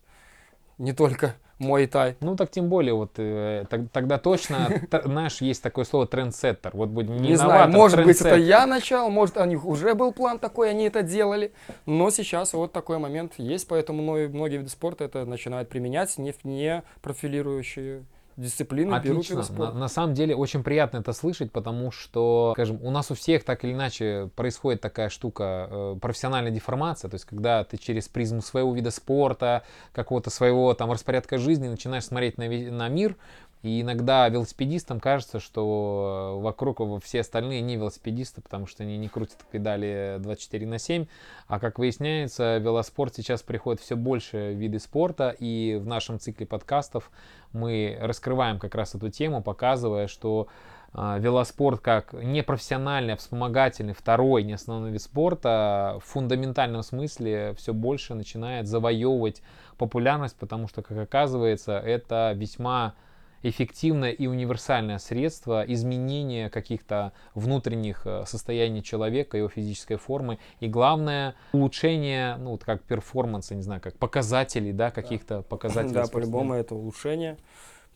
[0.80, 2.16] не только мой тай.
[2.20, 4.68] Ну так тем более, вот э, так, тогда точно,
[5.04, 6.70] знаешь, есть такое слово трендсеттер.
[6.72, 10.12] Вот будет не, не знаю, может быть это я начал, может у них уже был
[10.12, 11.52] план такой, они это делали,
[11.84, 16.82] но сейчас вот такой момент есть, поэтому многие виды спорта это начинают применять, не, не
[17.02, 18.04] профилирующие
[18.36, 19.34] дисциплины Отлично.
[19.34, 23.14] берут на, на самом деле очень приятно это слышать, потому что, скажем, у нас у
[23.14, 28.08] всех так или иначе происходит такая штука, э, профессиональная деформация, то есть когда ты через
[28.08, 29.62] призму своего вида спорта,
[29.92, 33.16] какого-то своего там распорядка жизни начинаешь смотреть на, на мир,
[33.62, 39.36] и иногда велосипедистам кажется, что вокруг все остальные не велосипедисты, потому что они не крутят
[39.52, 41.06] педали 24 на 7.
[41.46, 45.36] А как выясняется, велоспорт сейчас приходит все больше виды спорта.
[45.38, 47.10] И в нашем цикле подкастов
[47.52, 50.48] мы раскрываем как раз эту тему, показывая, что
[50.94, 57.74] э, велоспорт как непрофессиональный, а вспомогательный, второй, не основной вид спорта, в фундаментальном смысле все
[57.74, 59.42] больше начинает завоевывать
[59.76, 62.94] популярность, потому что, как оказывается, это весьма
[63.42, 70.38] эффективное и универсальное средство изменения каких-то внутренних э, состояний человека, его физической формы.
[70.60, 75.94] И главное, улучшение, ну, вот как перформанса, не знаю, как показателей, да, каких-то показателей.
[75.94, 77.36] Да, по-любому это улучшение,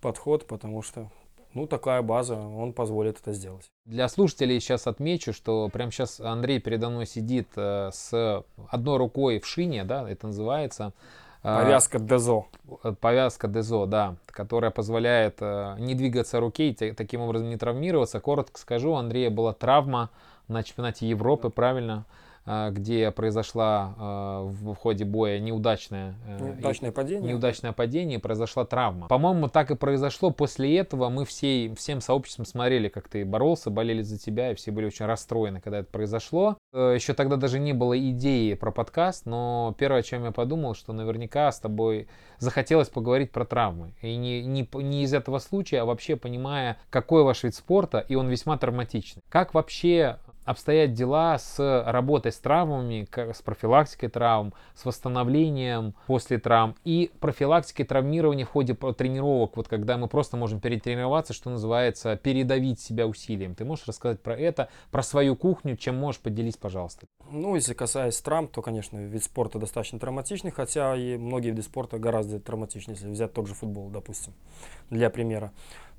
[0.01, 1.11] подход, потому что
[1.55, 3.71] ну, такая база, он позволит это сделать.
[3.85, 9.39] Для слушателей сейчас отмечу, что прямо сейчас Андрей передо мной сидит э, с одной рукой
[9.39, 10.93] в шине, да, это называется.
[11.45, 12.47] Э, повязка Дезо.
[12.83, 18.19] Э, повязка Дезо, да, которая позволяет э, не двигаться руки и таким образом не травмироваться.
[18.19, 20.11] Коротко скажу, у Андрея была травма
[20.49, 22.07] на чемпионате Европы, правильно?
[22.47, 27.33] А, где произошла а, в ходе боя неудачное, э, неудачное падение.
[27.33, 29.09] неудачное падение, произошла травма.
[29.09, 30.31] По-моему, так и произошло.
[30.31, 34.73] После этого мы всей, всем сообществом смотрели, как ты боролся, болели за тебя, и все
[34.73, 36.59] были очень расстроены, когда это произошло.
[36.75, 40.75] Э, Еще тогда даже не было идеи про подкаст, но первое, о чем я подумал,
[40.75, 43.95] что наверняка с тобой захотелось поговорить про травмы.
[44.03, 48.17] И не, не, не из этого случая, а вообще понимая, какой ваш вид спорта, и
[48.17, 49.23] он весьма травматичный.
[49.31, 56.77] Как вообще обстоят дела с работой с травмами, с профилактикой травм, с восстановлением после травм
[56.85, 62.81] и профилактикой травмирования в ходе тренировок, вот когда мы просто можем перетренироваться, что называется, передавить
[62.81, 63.55] себя усилием.
[63.55, 67.07] Ты можешь рассказать про это, про свою кухню, чем можешь поделись, пожалуйста?
[67.31, 71.99] Ну, если касаясь травм, то, конечно, вид спорта достаточно травматичный, хотя и многие виды спорта
[71.99, 74.35] гораздо травматичнее, если взять тот же футбол, допустим,
[74.91, 75.53] для примера.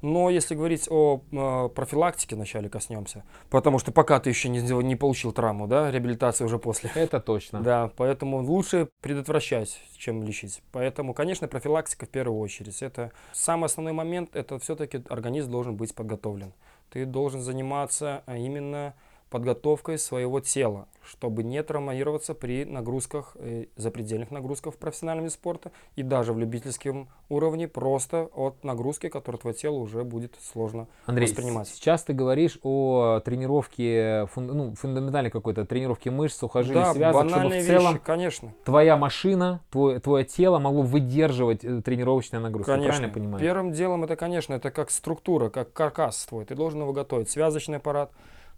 [0.05, 4.95] Но если говорить о э, профилактике, вначале коснемся, потому что пока ты еще не, не
[4.95, 6.91] получил травму, да, реабилитация уже после.
[6.93, 7.61] Это точно.
[7.61, 10.61] Да, поэтому лучше предотвращать, чем лечить.
[10.71, 12.83] Поэтому, конечно, профилактика в первую очередь.
[12.83, 16.53] Это самый основной момент, это все-таки организм должен быть подготовлен.
[16.91, 18.93] Ты должен заниматься а именно
[19.35, 26.03] подготовкой своего тела, чтобы не травмироваться при нагрузках, э, запредельных нагрузках в профессиональном спорте и
[26.03, 31.67] даже в любительском уровне просто от нагрузки, которую твое тело уже будет сложно Андрей, воспринимать.
[31.67, 37.49] сейчас ты говоришь о тренировке, фун, ну, фундаментальной какой-то тренировке мышц, сухожилий, да, связок, чтобы
[37.49, 38.53] в целом вещи, конечно.
[38.63, 42.69] твоя машина, твой, твое тело могло выдерживать э, тренировочные нагрузки.
[42.69, 42.91] Конечно.
[42.91, 43.43] Правильно понимаю?
[43.43, 46.45] Первым делом это, конечно, это как структура, как каркас твой.
[46.45, 47.29] Ты должен его готовить.
[47.29, 48.11] Связочный аппарат,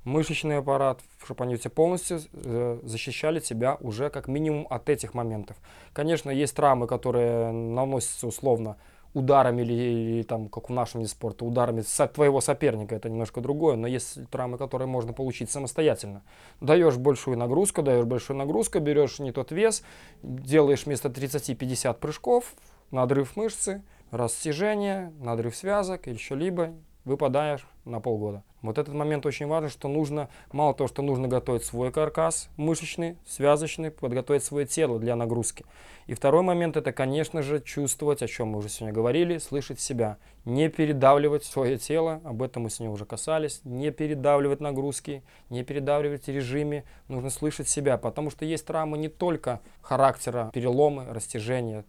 [0.07, 5.57] мышечный аппарат, чтобы они все полностью э, защищали тебя уже как минимум от этих моментов.
[5.93, 8.77] Конечно, есть травмы, которые наносятся условно
[9.13, 13.41] ударами или, или там, как в нашем виде спорта, ударами со, твоего соперника, это немножко
[13.41, 16.23] другое, но есть травмы, которые можно получить самостоятельно.
[16.61, 19.83] Даешь большую нагрузку, даешь большую нагрузку, берешь не тот вес,
[20.23, 22.53] делаешь вместо 30-50 прыжков,
[22.91, 26.73] надрыв мышцы, растяжение, надрыв связок или что-либо,
[27.07, 28.43] выпадаешь на полгода.
[28.61, 33.15] Вот этот момент очень важен, что нужно, мало того, что нужно готовить свой каркас мышечный,
[33.25, 35.63] связочный, подготовить свое тело для нагрузки.
[36.07, 40.17] И второй момент это, конечно же, чувствовать, о чем мы уже сегодня говорили, слышать себя.
[40.43, 46.27] Не передавливать свое тело, об этом мы сегодня уже касались, не передавливать нагрузки, не передавливать
[46.27, 51.85] режиме, нужно слышать себя, потому что есть травмы не только характера, переломы, растяжения,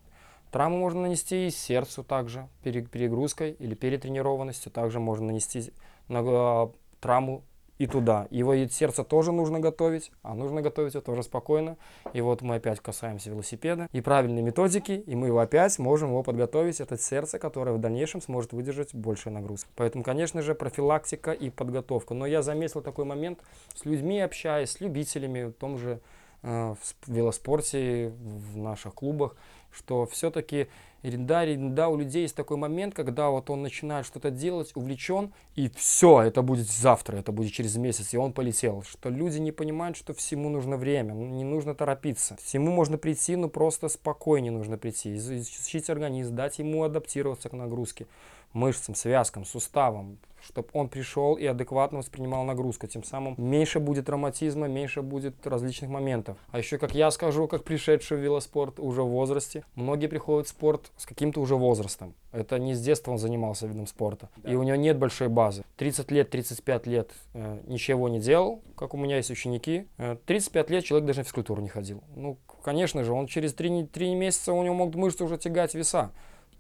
[0.50, 4.72] Травму можно нанести и сердцу также, перегрузкой или перетренированностью.
[4.72, 5.72] Также можно нанести
[6.08, 7.42] на, травму
[7.78, 8.26] и туда.
[8.30, 11.76] Его и сердце тоже нужно готовить, а нужно готовить его тоже спокойно.
[12.12, 16.22] И вот мы опять касаемся велосипеда и правильной методики, и мы его опять можем его
[16.22, 19.70] подготовить, это сердце, которое в дальнейшем сможет выдержать большую нагрузку.
[19.76, 22.14] Поэтому, конечно же, профилактика и подготовка.
[22.14, 23.38] Но я заметил такой момент
[23.74, 26.00] с людьми общаясь, с любителями, в том же
[26.42, 29.36] э, в велоспорте, в наших клубах,
[29.72, 30.68] что все-таки
[31.02, 35.70] да, да, у людей есть такой момент, когда вот он начинает что-то делать, увлечен, и
[35.70, 38.82] все, это будет завтра, это будет через месяц, и он полетел.
[38.82, 42.36] Что люди не понимают, что всему нужно время, не нужно торопиться.
[42.42, 48.06] Всему можно прийти, но просто спокойнее нужно прийти, изучить организм, дать ему адаптироваться к нагрузке
[48.52, 52.86] мышцам, связкам, суставам, чтобы он пришел и адекватно воспринимал нагрузку.
[52.86, 56.38] Тем самым меньше будет травматизма, меньше будет различных моментов.
[56.50, 60.50] А еще, как я скажу, как пришедший в велоспорт уже в возрасте, многие приходят в
[60.50, 62.14] спорт с каким-то уже возрастом.
[62.32, 64.28] Это не с детства он занимался видом спорта.
[64.36, 64.50] Да.
[64.50, 65.64] И у него нет большой базы.
[65.76, 69.86] 30 лет, 35 лет э, ничего не делал, как у меня есть ученики.
[69.96, 72.02] Э, 35 лет человек даже на физкультуру не ходил.
[72.16, 76.10] Ну, конечно же, он через 3, 3 месяца у него могут мышцы уже тягать веса.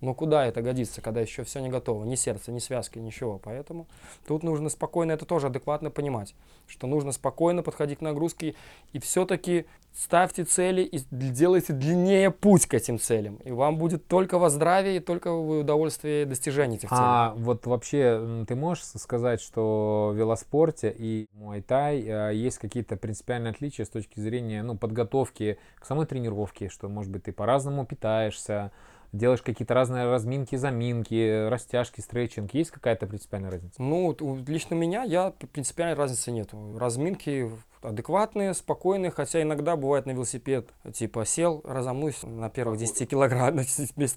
[0.00, 2.04] Но куда это годится, когда еще все не готово?
[2.04, 3.40] Ни сердце, ни связки, ничего.
[3.42, 3.86] Поэтому
[4.26, 6.34] тут нужно спокойно это тоже адекватно понимать,
[6.66, 8.54] что нужно спокойно подходить к нагрузке.
[8.92, 13.36] И все-таки ставьте цели и делайте длиннее путь к этим целям.
[13.44, 17.00] И вам будет только во здравии и только в удовольствии достижения этих целей.
[17.00, 23.50] А вот вообще ты можешь сказать, что в велоспорте и муай-тай э, есть какие-то принципиальные
[23.50, 28.70] отличия с точки зрения ну, подготовки к самой тренировке, что, может быть, ты по-разному питаешься,
[29.12, 32.54] делаешь какие-то разные разминки, заминки, растяжки, стретчинг.
[32.54, 33.82] Есть какая-то принципиальная разница?
[33.82, 34.16] Ну,
[34.46, 36.50] лично меня я принципиальной разницы нет.
[36.76, 37.50] Разминки
[37.82, 43.64] адекватные, спокойные, хотя иногда бывает на велосипед, типа сел, разомнусь на первых 10 килограмм, на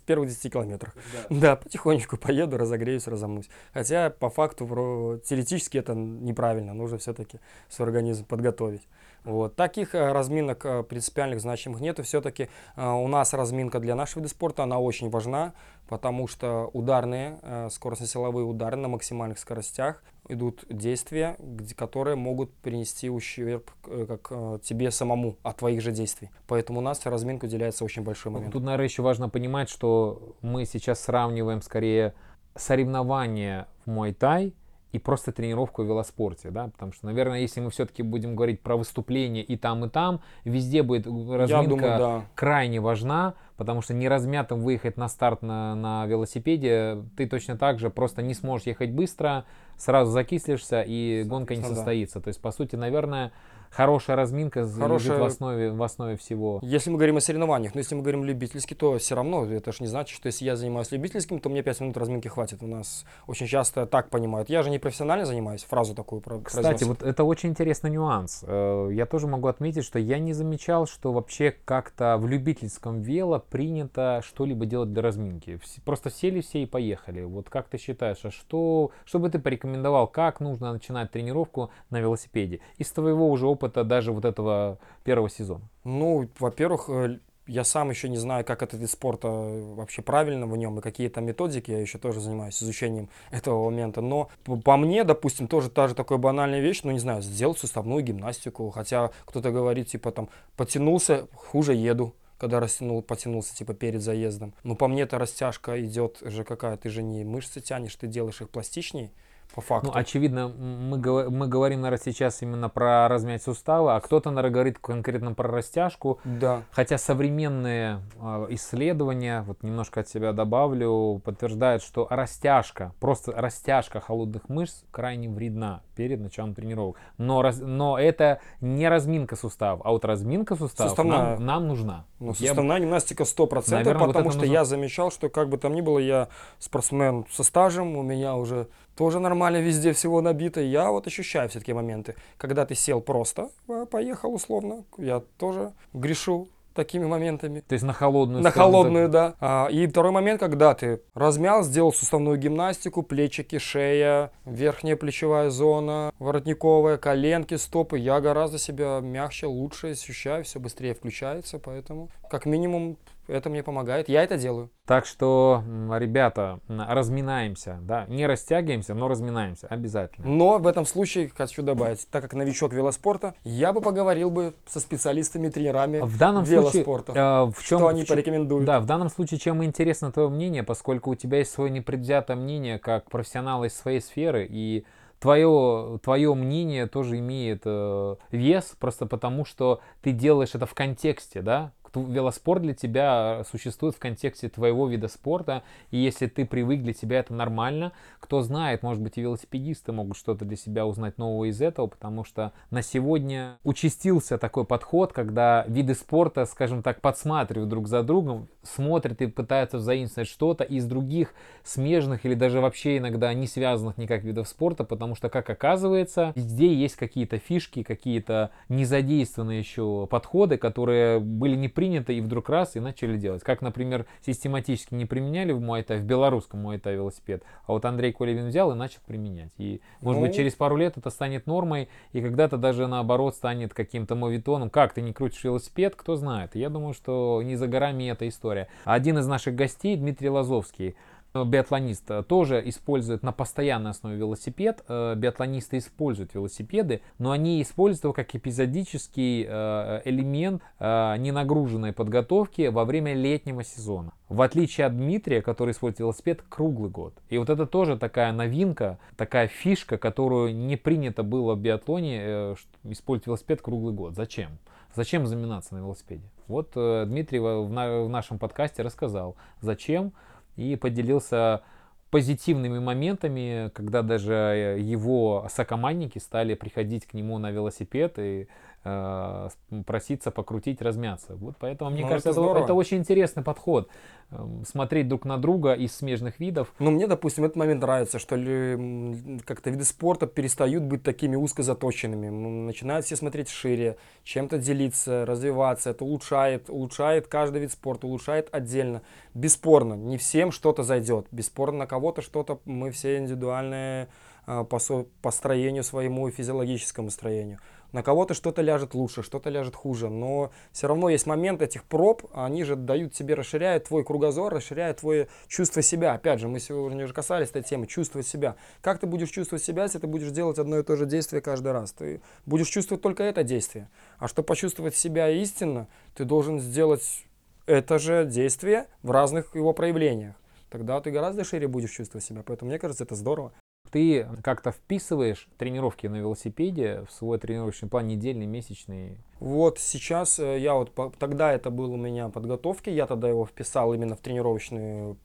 [0.05, 0.95] первых 10 километрах.
[1.29, 1.35] Да.
[1.39, 3.49] да, потихонечку поеду, разогреюсь, разомнусь.
[3.73, 8.87] Хотя по факту теоретически это неправильно, нужно все-таки свой организм подготовить.
[9.23, 9.55] Вот.
[9.55, 11.99] Таких э, разминок э, принципиальных значимых нет.
[12.03, 15.53] Все-таки э, у нас разминка для нашего вида спорта, она очень важна,
[15.87, 21.37] потому что ударные, скоростно-силовые удары на максимальных скоростях идут действия,
[21.75, 26.29] которые могут принести ущерб как тебе самому от твоих же действий.
[26.47, 28.53] Поэтому у нас разминка уделяется очень большой момент.
[28.53, 32.13] Тут, наверное, еще важно понимать, что мы сейчас сравниваем скорее
[32.55, 34.53] соревнования в Муай-Тай
[34.91, 38.75] и просто тренировку в велоспорте, да, потому что, наверное, если мы все-таки будем говорить про
[38.75, 42.25] выступление и там, и там, везде будет разминка думаю, да.
[42.35, 47.79] крайне важна, потому что не размятым выехать на старт на, на велосипеде, ты точно так
[47.79, 49.45] же просто не сможешь ехать быстро,
[49.77, 52.19] сразу закислишься и гонка не состоится.
[52.19, 53.31] То есть, по сути, наверное,
[53.71, 55.13] хорошая разминка хорошая...
[55.13, 56.59] лежит в основе, в основе всего.
[56.61, 59.77] Если мы говорим о соревнованиях, но если мы говорим любительски, то все равно это же
[59.81, 62.61] не значит, что если я занимаюсь любительским, то мне 5 минут разминки хватит.
[62.61, 64.49] У нас очень часто так понимают.
[64.49, 68.43] Я же не профессионально занимаюсь, фразу такую Кстати, вот это очень интересный нюанс.
[68.45, 73.39] Э, я тоже могу отметить, что я не замечал, что вообще как-то в любительском вело
[73.39, 75.59] принято что-либо делать для разминки.
[75.85, 77.23] Просто сели все и поехали.
[77.23, 81.99] Вот как ты считаешь, а что, что бы ты порекомендовал, как нужно начинать тренировку на
[81.99, 82.59] велосипеде?
[82.77, 85.61] Из твоего уже опыта опыта даже вот этого первого сезона?
[85.83, 90.57] Ну, во-первых, э, я сам еще не знаю, как этот вид спорта вообще правильно в
[90.57, 91.71] нем и какие там методики.
[91.71, 94.01] Я еще тоже занимаюсь изучением этого момента.
[94.01, 94.29] Но
[94.63, 98.69] по мне, допустим, тоже та же такая банальная вещь, ну не знаю, сделать суставную гимнастику.
[98.71, 104.55] Хотя кто-то говорит, типа там, потянулся, хуже еду когда растянул, потянулся типа перед заездом.
[104.63, 108.41] Но по мне эта растяжка идет же какая, ты же не мышцы тянешь, ты делаешь
[108.41, 109.11] их пластичнее
[109.53, 109.91] по факту.
[109.91, 110.97] Ну, очевидно, мы,
[111.29, 116.19] мы говорим, наверное, сейчас именно про размять суставы, а кто-то, наверное, говорит конкретно про растяжку.
[116.23, 116.63] Да.
[116.71, 124.49] Хотя современные э, исследования, вот немножко от себя добавлю, подтверждают, что растяжка, просто растяжка холодных
[124.49, 126.97] мышц крайне вредна перед началом тренировок.
[127.17, 132.05] Но, раз, но это не разминка суставов, а вот разминка суставов нам, нам нужна.
[132.19, 132.83] Ну, суставная я...
[132.83, 134.53] гимнастика 100%, наверное, потому вот что нужно...
[134.53, 138.67] я замечал, что как бы там ни было, я спортсмен со стажем, у меня уже
[139.01, 140.61] тоже нормально везде всего набито.
[140.61, 146.49] Я вот ощущаю все-таки моменты, когда ты сел просто, э, поехал условно, я тоже грешу
[146.75, 147.61] такими моментами.
[147.61, 148.43] То есть на холодную?
[148.43, 149.11] На холодную, так...
[149.11, 149.35] да.
[149.39, 156.11] А, и второй момент, когда ты размял, сделал суставную гимнастику, плечики, шея, верхняя плечевая зона,
[156.19, 157.97] воротниковая, коленки, стопы.
[157.97, 164.09] Я гораздо себя мягче, лучше ощущаю, все быстрее включается, поэтому как минимум это мне помогает,
[164.09, 164.69] я это делаю.
[164.85, 170.27] Так что, ребята, разминаемся, да, не растягиваемся, но разминаемся обязательно.
[170.27, 174.79] Но в этом случае хочу добавить, так как новичок велоспорта, я бы поговорил бы со
[174.79, 178.65] специалистами, тренерами в данном велоспорта, случае, э, в чем, что они в, порекомендуют.
[178.65, 182.79] Да, в данном случае, чем интересно твое мнение, поскольку у тебя есть свое непредвзятое мнение
[182.79, 184.85] как профессионала из своей сферы, и
[185.21, 191.41] твое, твое мнение тоже имеет э, вес, просто потому что ты делаешь это в контексте,
[191.41, 196.93] да, велоспорт для тебя существует в контексте твоего вида спорта, и если ты привык, для
[196.93, 201.45] тебя это нормально, кто знает, может быть и велосипедисты могут что-то для себя узнать нового
[201.49, 207.69] из этого, потому что на сегодня участился такой подход, когда виды спорта, скажем так, подсматривают
[207.69, 213.33] друг за другом, смотрят и пытаются заимствовать что-то из других смежных или даже вообще иногда
[213.33, 219.59] не связанных никак видов спорта, потому что, как оказывается, везде есть какие-то фишки, какие-то незадействованные
[219.59, 223.41] еще подходы, которые были не принято и вдруг раз и начали делать.
[223.41, 228.49] Как, например, систематически не применяли в Муайтай, в белорусском Муайтай велосипед, а вот Андрей Колевин
[228.49, 229.49] взял и начал применять.
[229.57, 230.27] И, может ну...
[230.27, 234.69] быть, через пару лет это станет нормой, и когда-то даже наоборот станет каким-то мовитоном.
[234.69, 236.55] Как ты не крутишь велосипед, кто знает.
[236.55, 238.67] Я думаю, что не за горами эта история.
[238.85, 240.95] Один из наших гостей, Дмитрий Лазовский,
[241.33, 244.83] биатлонист э, тоже использует на постоянной основе велосипед.
[244.87, 252.85] Э, биатлонисты используют велосипеды, но они используют его как эпизодический э, элемент ненагруженной подготовки во
[252.85, 254.13] время летнего сезона.
[254.29, 257.13] В отличие от Дмитрия, который использует велосипед круглый год.
[257.29, 263.27] И вот это тоже такая новинка, такая фишка, которую не принято было в биатлоне использовать
[263.27, 264.15] велосипед круглый год.
[264.15, 264.57] Зачем?
[264.93, 266.23] Зачем заминаться на велосипеде?
[266.47, 270.11] Вот э, Дмитрий в нашем подкасте рассказал, зачем,
[270.55, 271.61] и поделился
[272.09, 278.47] позитивными моментами, когда даже его сокомандники стали приходить к нему на велосипед и
[278.83, 279.49] э,
[279.85, 281.35] проситься покрутить, размяться.
[281.35, 283.89] Вот поэтому, мне ну, кажется, это, это, это очень интересный подход.
[284.31, 286.73] Э, смотреть друг на друга из смежных видов.
[286.79, 291.63] Ну, мне, допустим, этот момент нравится, что ли, как-то виды спорта перестают быть такими узко
[291.63, 292.29] заточенными.
[292.29, 295.89] Начинают все смотреть шире, чем-то делиться, развиваться.
[295.89, 299.01] Это улучшает, улучшает каждый вид спорта, улучшает отдельно.
[299.33, 301.27] Бесспорно, не всем что-то зайдет.
[301.31, 304.07] Бесспорно, на кого-то что-то мы все индивидуальные
[304.45, 304.79] а, по,
[305.21, 307.59] по строению своему и физиологическому строению.
[307.91, 312.23] На кого-то что-то ляжет лучше, что-то ляжет хуже, но все равно есть момент этих проб,
[312.33, 316.13] они же дают тебе, расширяют твой кругозор, расширяют твое чувство себя.
[316.13, 318.55] Опять же, мы сегодня уже касались этой темы, чувствовать себя.
[318.81, 321.73] Как ты будешь чувствовать себя, если ты будешь делать одно и то же действие каждый
[321.73, 321.91] раз?
[321.91, 323.89] Ты будешь чувствовать только это действие.
[324.19, 327.25] А чтобы почувствовать себя истинно, ты должен сделать
[327.65, 330.35] это же действие в разных его проявлениях.
[330.69, 332.43] Тогда ты гораздо шире будешь чувствовать себя.
[332.45, 333.51] Поэтому мне кажется, это здорово
[333.91, 339.17] ты как-то вписываешь тренировки на велосипеде в свой тренировочный план недельный, месячный?
[339.39, 343.93] Вот сейчас э, я вот тогда это был у меня подготовки, я тогда его вписал
[343.93, 345.17] именно в тренировочный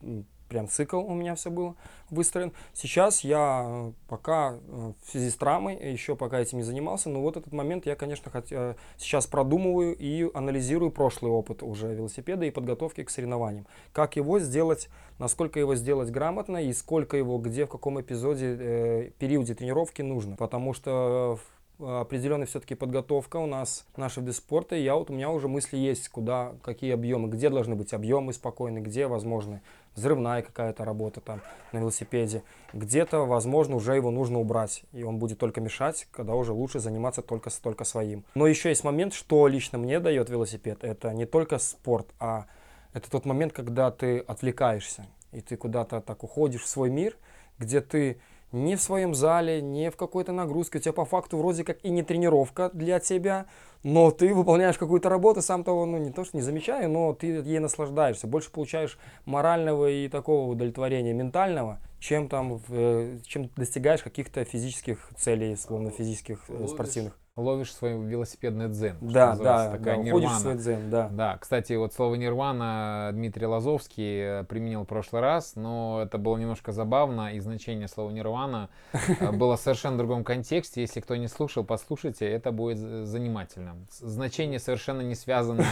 [0.47, 1.75] прям цикл у меня все было
[2.09, 2.53] выстроен.
[2.73, 7.21] Сейчас я э, пока э, в связи с травмой, еще пока этим не занимался, но
[7.21, 8.47] вот этот момент я, конечно, хот...
[8.51, 13.67] Э, сейчас продумываю и анализирую прошлый опыт уже велосипеда и подготовки к соревнованиям.
[13.93, 14.89] Как его сделать,
[15.19, 20.35] насколько его сделать грамотно и сколько его где, в каком эпизоде, э, периоде тренировки нужно.
[20.35, 21.39] Потому что
[21.79, 24.75] определенная все-таки подготовка у нас наши виды спорта.
[24.75, 28.83] Я вот у меня уже мысли есть, куда, какие объемы, где должны быть объемы спокойные,
[28.83, 29.61] где возможны
[29.95, 32.43] взрывная какая-то работа там на велосипеде.
[32.73, 37.21] Где-то, возможно, уже его нужно убрать, и он будет только мешать, когда уже лучше заниматься
[37.21, 38.23] только, только своим.
[38.35, 40.83] Но еще есть момент, что лично мне дает велосипед.
[40.83, 42.45] Это не только спорт, а
[42.93, 47.17] это тот момент, когда ты отвлекаешься, и ты куда-то так уходишь в свой мир,
[47.59, 48.19] где ты
[48.51, 50.77] не в своем зале, не в какой-то нагрузке.
[50.77, 53.47] У тебя по факту вроде как и не тренировка для тебя,
[53.83, 57.27] но ты выполняешь какую-то работу, сам того, ну не то что не замечая, но ты
[57.27, 58.27] ей наслаждаешься.
[58.27, 65.55] Больше получаешь морального и такого удовлетворения ментального, чем там, в, чем достигаешь каких-то физических целей,
[65.55, 68.97] словно физических, э, спортивных ловишь свой велосипедный дзен.
[68.99, 70.29] Да, да, такая да, нирвана.
[70.29, 71.07] в свой дзен, да.
[71.09, 76.37] Да, кстати, вот слово нирвана Дмитрий Лазовский э, применил в прошлый раз, но это было
[76.37, 80.81] немножко забавно, и значение слова нирвана э, было в совершенно другом контексте.
[80.81, 83.77] Если кто не слушал, послушайте, это будет занимательно.
[83.91, 85.63] Значение совершенно не связано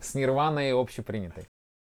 [0.00, 1.48] с нирваной общепринятой.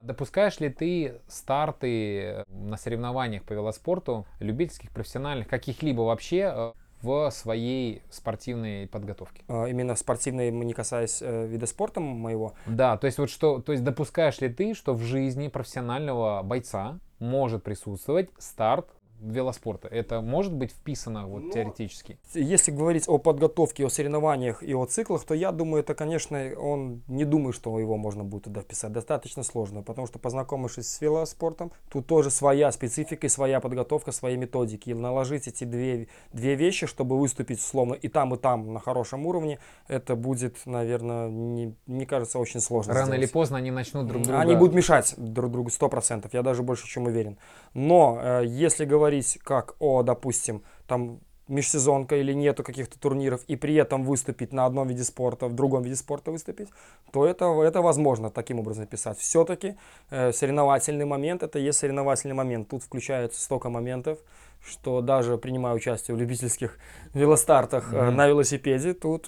[0.02, 6.74] Допускаешь ли ты старты на соревнованиях по велоспорту, любительских, профессиональных, каких-либо вообще, э,
[7.06, 9.44] в своей спортивной подготовке.
[9.48, 12.54] А, именно спортивной, не касаясь э, вида спорта моего?
[12.66, 17.00] Да, то есть вот что, то есть допускаешь ли ты, что в жизни профессионального бойца
[17.20, 18.90] может присутствовать старт
[19.26, 19.88] велоспорта.
[19.88, 22.18] Это может быть вписано вот, ну, теоретически?
[22.34, 27.02] Если говорить о подготовке, о соревнованиях и о циклах, то я думаю, это, конечно, он
[27.08, 28.92] не думаю, что его можно будет туда вписать.
[28.92, 34.38] Достаточно сложно, потому что познакомившись с велоспортом, тут тоже своя специфика и своя подготовка, свои
[34.38, 34.90] методики.
[34.90, 39.26] И наложить эти две, две вещи, чтобы выступить словно и там, и там на хорошем
[39.26, 43.22] уровне, это будет, наверное, не, мне кажется, очень сложно Рано сделать.
[43.24, 44.40] или поздно они начнут друг друга...
[44.40, 47.38] Они будут мешать друг другу 100%, я даже больше чем уверен.
[47.74, 53.56] Но э, если говорить говорить как о, допустим, там межсезонка или нету каких-то турниров, и
[53.56, 56.70] при этом выступить на одном виде спорта, в другом виде спорта выступить,
[57.12, 59.20] то это, это возможно таким образом писать.
[59.20, 59.76] Все-таки
[60.10, 62.70] э, соревновательный момент, это есть соревновательный момент.
[62.70, 64.18] Тут включается столько моментов,
[64.66, 66.78] что даже принимая участие в любительских
[67.14, 68.10] велостартах mm-hmm.
[68.12, 69.28] на велосипеде, тут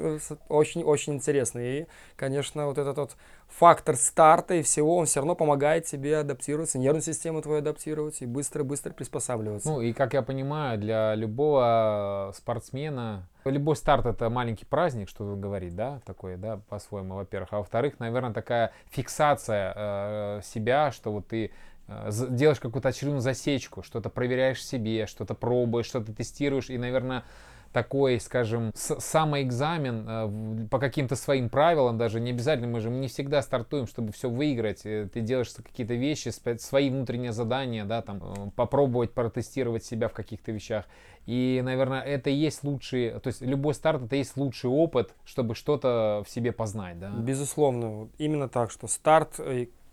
[0.49, 1.59] очень-очень э, интересно.
[1.59, 1.85] И,
[2.15, 3.15] конечно, вот этот вот
[3.47, 8.25] фактор старта и всего, он все равно помогает тебе адаптироваться, нервную систему твою адаптировать и
[8.25, 9.69] быстро-быстро приспосабливаться.
[9.69, 15.73] Ну и, как я понимаю, для любого спортсмена любой старт это маленький праздник, что говорить,
[15.73, 17.53] да, такой, да, по-своему, во-первых.
[17.53, 21.51] А во-вторых, наверное, такая фиксация э, себя, что вот ты Э,
[21.87, 27.23] делаешь какую-то очередную засечку, что-то проверяешь себе, что-то пробуешь, что-то тестируешь, и, наверное,
[27.71, 33.41] такой, скажем, самоэкзамен э, по каким-то своим правилам, даже не обязательно, мы же не всегда
[33.41, 39.11] стартуем, чтобы все выиграть, э, ты делаешь какие-то вещи, свои внутренние задания, да, там, попробовать
[39.11, 40.85] протестировать себя в каких-то вещах.
[41.25, 45.13] И, наверное, это и есть лучший, то есть любой старт это и есть лучший опыт,
[45.25, 47.09] чтобы что-то в себе познать, да?
[47.09, 49.39] Безусловно, именно так, что старт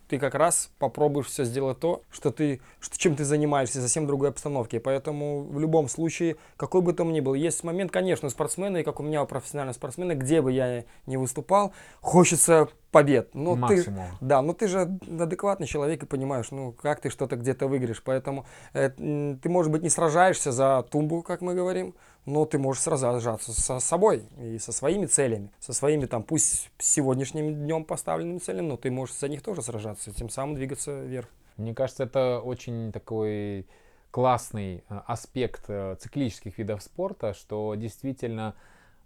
[0.08, 4.30] ты как раз попробуешь все сделать то, что ты, что, чем ты занимаешься, совсем другой
[4.30, 4.80] обстановке.
[4.80, 8.82] Поэтому в любом случае, какой бы там ни был, есть момент, конечно, у спортсмена, и
[8.82, 13.34] как у меня у профессионального спортсмена, где бы я ни выступал, хочется побед.
[13.34, 14.06] Но Максимум.
[14.20, 18.02] ты, да, но ты же адекватный человек и понимаешь, ну как ты что-то где-то выиграешь.
[18.02, 22.82] Поэтому э, ты, может быть, не сражаешься за тумбу, как мы говорим, но ты можешь
[22.82, 28.68] сражаться со собой и со своими целями, со своими там, пусть сегодняшним днем поставленными целями,
[28.68, 31.28] но ты можешь за них тоже сражаться, тем самым двигаться вверх.
[31.56, 33.66] Мне кажется, это очень такой
[34.10, 38.54] классный э, аспект э, циклических видов спорта, что действительно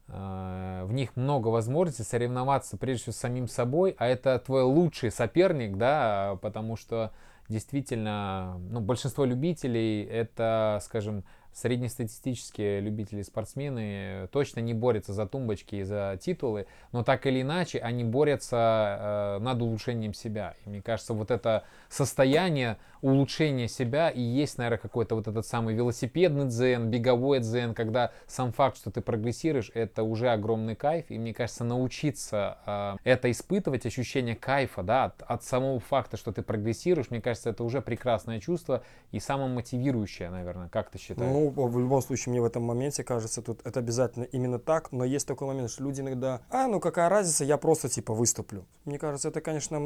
[0.08, 5.76] в них много возможностей соревноваться прежде всего с самим собой, а это твой лучший соперник,
[5.76, 7.12] да, потому что
[7.48, 15.82] действительно, ну, большинство любителей это, скажем, среднестатистические любители спортсмены точно не борются за тумбочки и
[15.82, 20.54] за титулы, но так или иначе они борются э, над улучшением себя.
[20.64, 25.74] И мне кажется, вот это состояние улучшения себя и есть, наверное, какой-то вот этот самый
[25.74, 31.06] велосипедный дзен, беговой дзен, когда сам факт, что ты прогрессируешь, это уже огромный кайф.
[31.10, 36.32] И мне кажется, научиться э, это испытывать, ощущение кайфа, да, от, от самого факта, что
[36.32, 38.82] ты прогрессируешь, мне кажется, это уже прекрасное чувство
[39.12, 40.68] и самое мотивирующее, наверное.
[40.68, 41.30] Как ты считаешь?
[41.30, 45.04] Ну, в любом случае, мне в этом моменте кажется, тут это обязательно именно так, но
[45.04, 48.66] есть такой момент, что люди иногда, а, ну какая разница, я просто типа выступлю.
[48.84, 49.78] Мне кажется, это, конечно,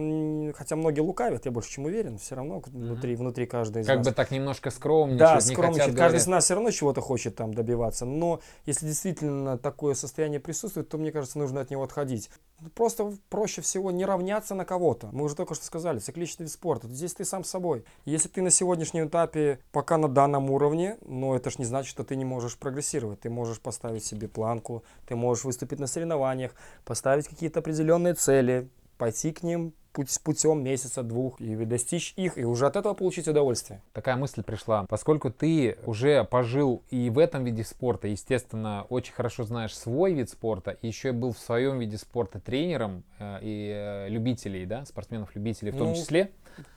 [0.55, 2.63] хотя многие лукавят, я больше чем уверен, все равно
[3.03, 4.07] внутри, внутри каждой из как нас.
[4.07, 5.83] бы так немножко скромничать, да, не скромничать.
[5.85, 10.41] хотят Каждый из нас все равно чего-то хочет там добиваться, но если действительно такое состояние
[10.41, 12.31] присутствует, то, мне кажется, нужно от него отходить.
[12.75, 15.09] Просто проще всего не равняться на кого-то.
[15.13, 16.89] Мы уже только что сказали, цикличный вид спорта.
[16.89, 17.85] Здесь ты сам собой.
[18.05, 22.05] Если ты на сегодняшнем этапе пока на данном уровне, но это ж не значит, что
[22.05, 23.21] ты не можешь прогрессировать.
[23.21, 26.53] Ты можешь поставить себе планку, ты можешь выступить на соревнованиях,
[26.85, 28.69] поставить какие-то определенные цели,
[29.03, 29.73] пойти к ним
[30.23, 33.83] путем месяца, двух, и достичь их, и уже от этого получить удовольствие.
[33.93, 34.87] Такая мысль пришла.
[34.89, 40.31] Поскольку ты уже пожил и в этом виде спорта, естественно, очень хорошо знаешь свой вид
[40.31, 45.73] спорта, и еще был в своем виде спорта тренером э, и э, любителей, да, спортсменов-любителей
[45.73, 46.31] в том Ну, числе.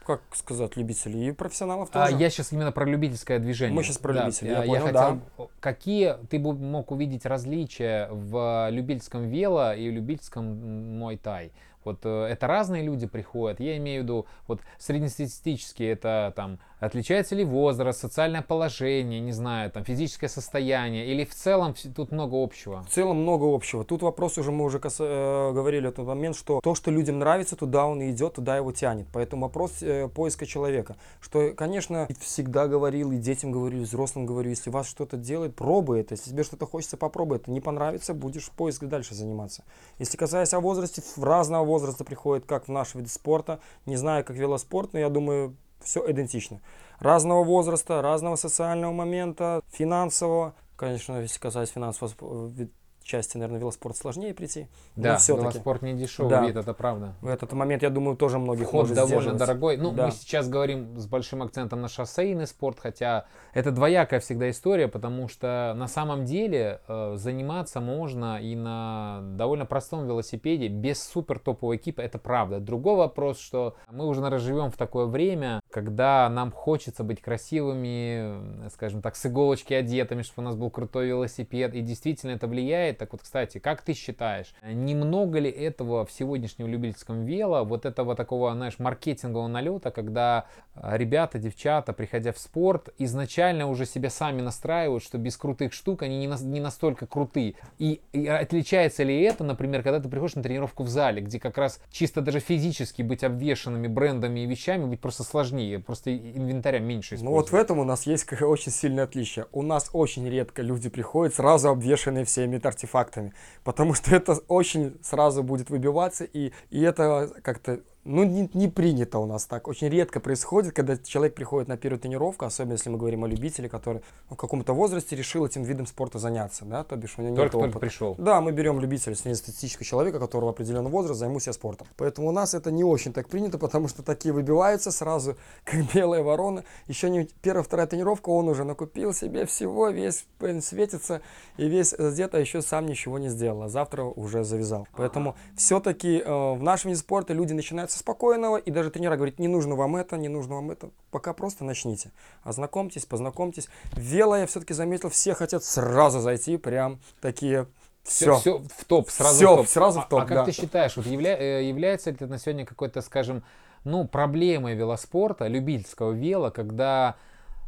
[0.04, 2.20] Как сказать, любителей и профессионалов А тоже.
[2.20, 3.76] я сейчас именно про любительское движение.
[3.76, 8.08] Мы щас про Да, любителей, Я, я понял, хотел, какие ты бы мог увидеть различия
[8.10, 11.52] в любительском вело и любительском мой тай?
[11.86, 13.60] Вот э, это разные люди приходят.
[13.60, 19.70] Я имею в виду, вот среднестатистически это там отличается ли возраст, социальное положение, не знаю,
[19.70, 22.84] там физическое состояние, или в целом тут много общего.
[22.84, 23.84] В целом много общего.
[23.84, 27.56] Тут вопрос уже, мы уже каса- э, говорили этот момент, что то, что людям нравится,
[27.56, 29.06] туда он идет, туда его тянет.
[29.12, 30.96] Поэтому вопрос э, поиска человека.
[31.20, 36.00] Что, конечно, всегда говорил, и детям говорю, и взрослым говорю, если вас что-то делает, пробуй
[36.00, 36.14] это.
[36.14, 37.50] Если тебе что-то хочется, попробуй это.
[37.50, 39.64] Не понравится, будешь поиск дальше заниматься.
[39.98, 43.60] Если касаясь о возрасте, в разного возраста приходит, как в наш вид спорта.
[43.86, 45.56] Не знаю, как велоспорт, но я думаю,
[45.86, 46.60] все идентично.
[46.98, 50.54] Разного возраста, разного социального момента, финансового.
[50.76, 52.72] Конечно, если касаясь финансового вид-
[53.02, 54.66] части, наверное, велоспорт сложнее прийти.
[54.96, 56.44] Да, но велоспорт не дешевый Да.
[56.44, 57.14] вид, это правда.
[57.20, 59.76] В этот момент, я думаю, тоже многих Вход может довольно дорогой.
[59.76, 60.06] Ну, Да.
[60.06, 65.28] мы сейчас говорим с большим акцентом на шоссейный спорт, хотя это двоякая всегда история, потому
[65.28, 71.76] что на самом деле э, заниматься можно и на довольно простом велосипеде без супер топового
[71.76, 72.58] экипа, это правда.
[72.58, 78.70] Другой вопрос, что мы уже, наверное, живем в такое время, когда нам хочется быть красивыми,
[78.70, 82.96] скажем так, с иголочки одетыми, чтобы у нас был крутой велосипед, и действительно это влияет.
[82.96, 88.16] Так вот, кстати, как ты считаешь, немного ли этого в сегодняшнем любительском вело, вот этого
[88.16, 94.40] такого, знаешь, маркетингового налета, когда а, ребята, девчата, приходя в спорт, изначально уже себя сами
[94.40, 97.56] настраивают, что без крутых штук они не, нас- не настолько крутые.
[97.78, 101.58] И, и отличается ли это, например, когда ты приходишь на тренировку в зале, где как
[101.58, 107.16] раз чисто даже физически быть обвешанными брендами и вещами быть просто сложнее, просто инвентаря меньше
[107.20, 109.46] Ну вот в этом у нас есть очень сильное отличие.
[109.52, 113.32] У нас очень редко люди приходят сразу обвешанные всеми артефактами,
[113.64, 119.18] потому что это очень сразу будет выбиваться, и, и это как-то ну, не, не принято
[119.18, 119.66] у нас так.
[119.68, 123.68] Очень редко происходит, когда человек приходит на первую тренировку, особенно если мы говорим о любителе,
[123.68, 127.30] который ну, в каком-то возрасте решил этим видом спорта заняться, да, то бишь у него
[127.30, 127.78] нет Только-только опыта.
[127.80, 128.14] пришел.
[128.18, 131.88] Да, мы берем любителя среднестатистического человека, которого определенный возраст, займусь я спортом.
[131.96, 136.22] Поэтому у нас это не очень так принято, потому что такие выбиваются сразу, как белая
[136.22, 136.64] ворона.
[136.86, 140.26] Еще не первая, вторая тренировка, он уже накупил себе всего, весь
[140.60, 141.22] светится
[141.56, 144.86] и весь где-то еще сам ничего не сделал, а завтра уже завязал.
[144.96, 149.38] Поэтому все-таки э, в нашем виде спорта люди начинают со спокойного, и даже тренера говорит,
[149.38, 152.12] не нужно вам это, не нужно вам это, пока просто начните.
[152.42, 153.68] Ознакомьтесь, познакомьтесь.
[153.94, 157.66] Вело я все-таки заметил, все хотят сразу зайти, прям такие
[158.04, 158.36] все.
[158.36, 159.68] Все, в топ, сразу Всё, в топ.
[159.68, 160.44] сразу в А- топ, А, как да.
[160.44, 163.42] ты считаешь, вот явля- э, является ли это на сегодня какой-то, скажем,
[163.82, 167.16] ну, проблемой велоспорта, любительского вела, когда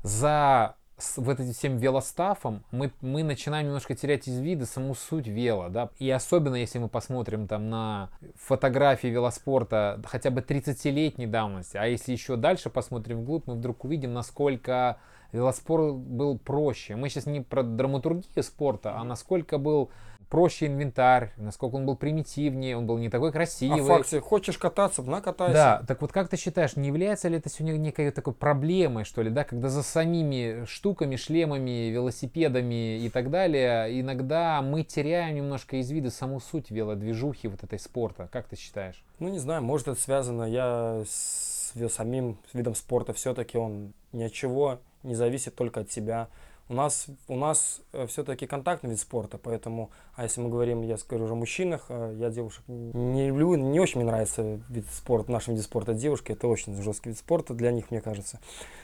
[0.05, 5.29] за с вот этим всем велостафом мы, мы начинаем немножко терять из вида саму суть
[5.29, 11.77] вела, да, и особенно если мы посмотрим там на фотографии велоспорта хотя бы 30-летней давности,
[11.77, 14.99] а если еще дальше посмотрим вглубь, мы вдруг увидим, насколько
[15.33, 16.97] велоспорт был проще.
[16.97, 19.91] Мы сейчас не про драматургию спорта, а насколько был
[20.29, 23.81] проще инвентарь, насколько он был примитивнее, он был не такой красивый.
[23.81, 25.53] А факте, хочешь кататься, накатайся.
[25.53, 29.23] Да, так вот как ты считаешь, не является ли это сегодня некой такой проблемой, что
[29.23, 35.77] ли, да, когда за самими штуками, шлемами, велосипедами и так далее, иногда мы теряем немножко
[35.77, 38.29] из вида саму суть велодвижухи вот этой спорта.
[38.33, 39.03] Как ты считаешь?
[39.19, 41.59] Ну, не знаю, может это связано, я с
[41.91, 46.29] самим видом спорта все-таки он ни от чего не зависит только от тебя
[46.69, 50.99] у нас, у нас э, все-таки контактный вид спорта, поэтому, а если мы говорим, я
[50.99, 55.29] скажу уже о мужчинах, э, я девушек не люблю, не очень мне нравится вид спорта,
[55.29, 58.39] в нашем виде спорта девушки, это очень жесткий вид спорта для них, мне кажется.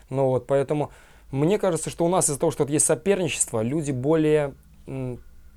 [0.09, 0.91] Ну вот, поэтому
[1.31, 4.55] мне кажется, что у нас из-за того, что есть соперничество, люди более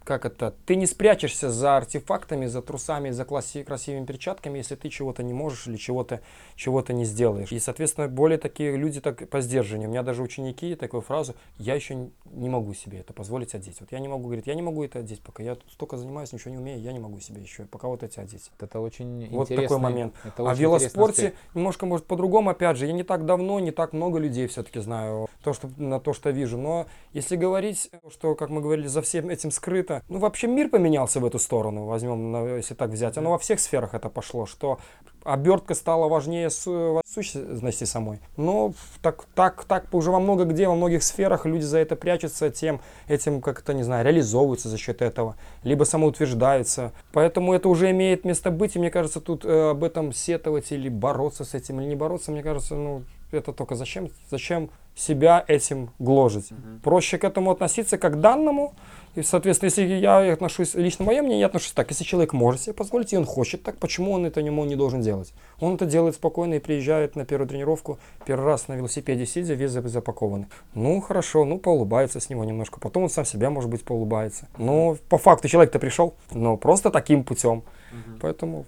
[0.07, 4.87] как это, ты не спрячешься за артефактами, за трусами, за класси, красивыми перчатками, если ты
[4.87, 6.21] чего-то не можешь или чего-то
[6.55, 7.51] чего не сделаешь.
[7.51, 9.89] И, соответственно, более такие люди так по сдержанию.
[9.89, 13.81] У меня даже ученики такую фразу, я еще не могу себе это позволить одеть.
[13.81, 16.51] Вот я не могу, говорить, я не могу это одеть, пока я столько занимаюсь, ничего
[16.51, 18.49] не умею, я не могу себе еще пока вот эти одеть.
[18.61, 20.15] Это очень Вот такой момент.
[20.23, 23.91] Это а в велоспорте немножко, может, по-другому, опять же, я не так давно, не так
[23.91, 26.57] много людей все-таки знаю, то, что, на то, что вижу.
[26.57, 31.19] Но если говорить, что, как мы говорили, за всем этим скрыто, ну, вообще мир поменялся
[31.19, 33.17] в эту сторону, возьмем, если так взять.
[33.17, 34.79] Оно во всех сферах это пошло, что
[35.23, 38.19] обертка стала важнее су сущности самой.
[38.37, 42.49] Но так, так, так уже во много где, во многих сферах люди за это прячутся,
[42.49, 46.93] тем этим как-то, не знаю, реализовываются за счет этого, либо самоутверждаются.
[47.11, 50.89] Поэтому это уже имеет место быть, и мне кажется, тут э, об этом сетовать или
[50.89, 55.91] бороться с этим, или не бороться, мне кажется, ну, это только зачем, зачем себя этим
[55.99, 56.51] гложить.
[56.51, 56.59] Угу.
[56.83, 58.73] Проще к этому относиться как к данному,
[59.17, 61.89] и, соответственно, если я отношусь, лично мое мнение, я отношусь так.
[61.89, 65.01] Если человек может себе позволить, и он хочет так, почему он это ему не должен
[65.01, 65.33] делать?
[65.59, 67.97] Он это делает спокойно и приезжает на первую тренировку,
[68.27, 70.45] первый раз на велосипеде сидя, весь запакованный.
[70.75, 72.79] Ну, хорошо, ну, поулыбается с него немножко.
[72.79, 74.49] Потом он сам себя, может быть, поулыбается.
[74.59, 77.63] Но по факту человек-то пришел, но просто таким путем.
[77.91, 78.19] Угу.
[78.21, 78.65] Поэтому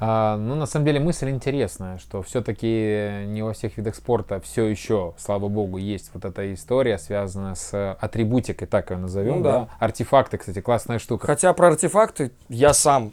[0.00, 5.14] ну, на самом деле мысль интересная, что все-таки не во всех видах спорта все еще,
[5.18, 9.52] слава богу, есть вот эта история, связанная с атрибутикой, так ее назовем, ну, да.
[9.52, 9.68] да.
[9.80, 11.26] Артефакты, кстати, классная штука.
[11.26, 13.12] Хотя про артефакты я сам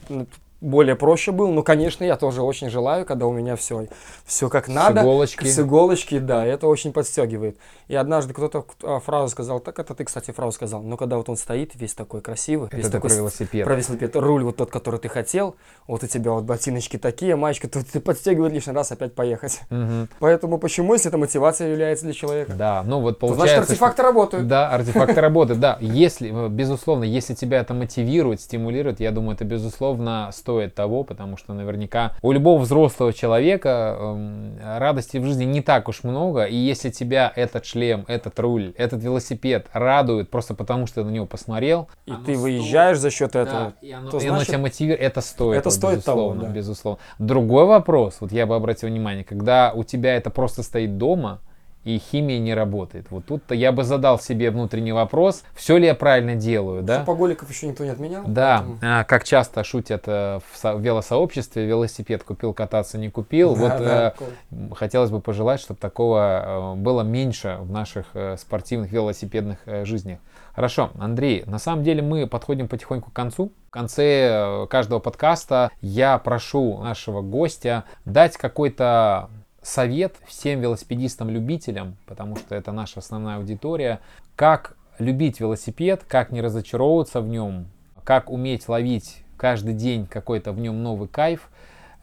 [0.65, 1.51] более проще был.
[1.51, 3.87] Ну, конечно, я тоже очень желаю, когда у меня все,
[4.25, 5.01] все как надо.
[5.01, 5.45] С иголочки.
[5.45, 7.57] С иголочки, да, это очень подстегивает.
[7.87, 11.29] И однажды кто-то а, фразу сказал, так это ты, кстати, фразу сказал, но когда вот
[11.29, 13.63] он стоит весь такой красивый, это весь такой про велосипед.
[13.63, 15.55] Про велосипед, руль вот тот, который ты хотел,
[15.87, 19.61] вот у тебя вот ботиночки такие, маечка, тут ты подстегивает лишний раз опять поехать.
[19.69, 20.07] Угу.
[20.19, 22.53] Поэтому почему, если это мотивация является для человека?
[22.53, 23.55] Да, ну вот получается...
[23.55, 24.03] значит, артефакты что...
[24.03, 24.47] работают.
[24.47, 25.77] Да, артефакты работают, да.
[25.79, 31.53] Если, безусловно, если тебя это мотивирует, стимулирует, я думаю, это, безусловно, стоит того, потому что
[31.53, 36.89] наверняка у любого взрослого человека э, радости в жизни не так уж много, и если
[36.89, 41.89] тебя этот шлем, этот руль, этот велосипед радует просто потому, что ты на него посмотрел,
[42.05, 42.37] и ты стоит.
[42.37, 45.59] выезжаешь за счет этого, да, и оно, то и значит, оно тебя мотивирует, это стоит.
[45.59, 46.55] Это стоит безусловно, того, да.
[46.55, 46.99] безусловно.
[47.19, 51.41] Другой вопрос, вот я бы обратил внимание, когда у тебя это просто стоит дома,
[51.85, 53.05] и химия не работает.
[53.11, 56.99] Вот тут-то я бы задал себе внутренний вопрос, все ли я правильно делаю, да?
[56.99, 58.23] Шопоголиков еще никто не отменял.
[58.25, 58.79] Да, поэтому...
[58.81, 63.55] а, как часто шутят э, в, со- в велосообществе, велосипед купил, кататься не купил.
[63.55, 68.35] Да, вот да, э, хотелось бы пожелать, чтобы такого э, было меньше в наших э,
[68.37, 70.19] спортивных велосипедных жизнях.
[70.55, 73.51] Хорошо, Андрей, на самом деле мы подходим потихоньку к концу.
[73.67, 79.29] В конце каждого подкаста я прошу нашего гостя дать какой-то
[79.65, 83.99] совет всем велосипедистам-любителям, потому что это наша основная аудитория,
[84.35, 87.65] как любить велосипед, как не разочаровываться в нем,
[88.03, 91.49] как уметь ловить каждый день какой-то в нем новый кайф,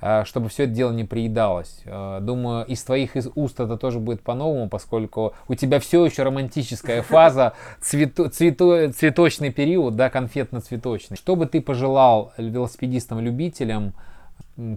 [0.00, 1.82] э, чтобы все это дело не приедалось.
[1.84, 6.24] Э, думаю, из твоих из уст это тоже будет по-новому, поскольку у тебя все еще
[6.24, 11.16] романтическая фаза, цвету, цвету, цветочный период, да, конфетно-цветочный.
[11.16, 13.94] Что бы ты пожелал велосипедистам-любителям,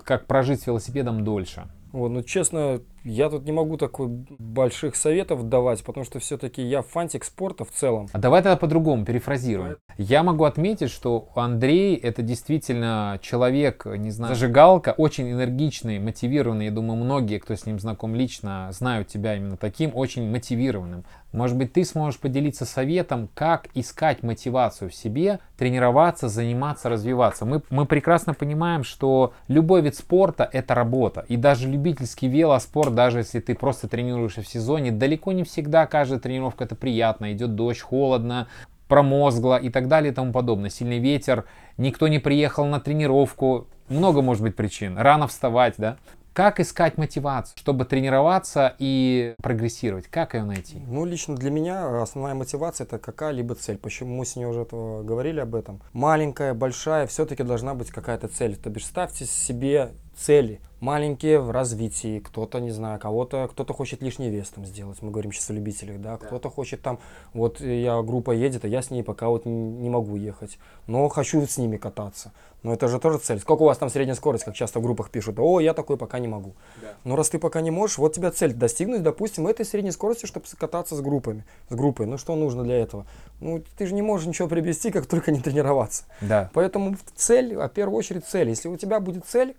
[0.04, 1.64] как прожить с велосипедом дольше?
[1.96, 6.82] Вот, ну, честно, Я тут не могу такой больших советов давать, потому что все-таки я
[6.82, 8.08] фантик спорта в целом.
[8.12, 9.78] А давай тогда по-другому перефразируем.
[10.00, 16.66] Я могу отметить, что Андрей это действительно человек, не знаю, зажигалка, очень энергичный, мотивированный.
[16.66, 21.06] Я думаю, многие, кто с ним знаком лично, знают тебя именно таким, очень мотивированным.
[21.36, 27.46] Может быть, ты сможешь поделиться советом, как искать мотивацию в себе, тренироваться, заниматься, развиваться.
[27.46, 31.26] Мы, мы прекрасно понимаем, что любой вид спорта– это работа.
[31.28, 36.20] И даже любительский велоспорт, даже если ты просто тренируешься в сезоне, далеко не всегда каждая
[36.20, 37.32] тренировка это приятно.
[37.34, 38.48] Идет дождь, холодно,
[38.88, 40.70] промозгло и так далее и тому подобное.
[40.70, 41.46] Сильный ветер,
[41.78, 43.68] никто не приехал на тренировку.
[43.90, 44.98] Много может быть причин.
[44.98, 45.98] Рано вставать, да?
[46.36, 50.08] Как искать мотивацию, чтобы тренироваться и прогрессировать?
[50.08, 50.82] Как ее найти?
[50.86, 53.78] Ну, лично для меня основная мотивация это какая-либо цель.
[53.78, 55.82] Почему мы сегодня уже этого говорили об этом?
[55.94, 58.58] Маленькая, большая, все-таки должна быть какая-то цель.
[58.58, 64.30] То бишь ставьте себе цели маленькие в развитии, кто-то, не знаю, кого-то, кто-то хочет лишний
[64.30, 66.26] вес там сделать, мы говорим сейчас о любителях, да, да.
[66.26, 67.00] кто-то хочет там,
[67.34, 71.46] вот я, группа едет, а я с ней пока вот не могу ехать, но хочу
[71.46, 73.40] с ними кататься, но это же тоже цель.
[73.40, 76.20] Сколько у вас там средняя скорость, как часто в группах пишут, о, я такой пока
[76.20, 76.54] не могу.
[76.82, 76.94] Да.
[77.04, 80.46] Но раз ты пока не можешь, вот тебя цель достигнуть, допустим, этой средней скорости, чтобы
[80.58, 83.06] кататься с группами, с группой, ну что нужно для этого?
[83.40, 86.04] Ну, ты же не можешь ничего приобрести, как только не тренироваться.
[86.22, 86.50] Да.
[86.54, 88.50] Поэтому цель, а в первую очередь цель.
[88.50, 89.56] Если у тебя будет цель,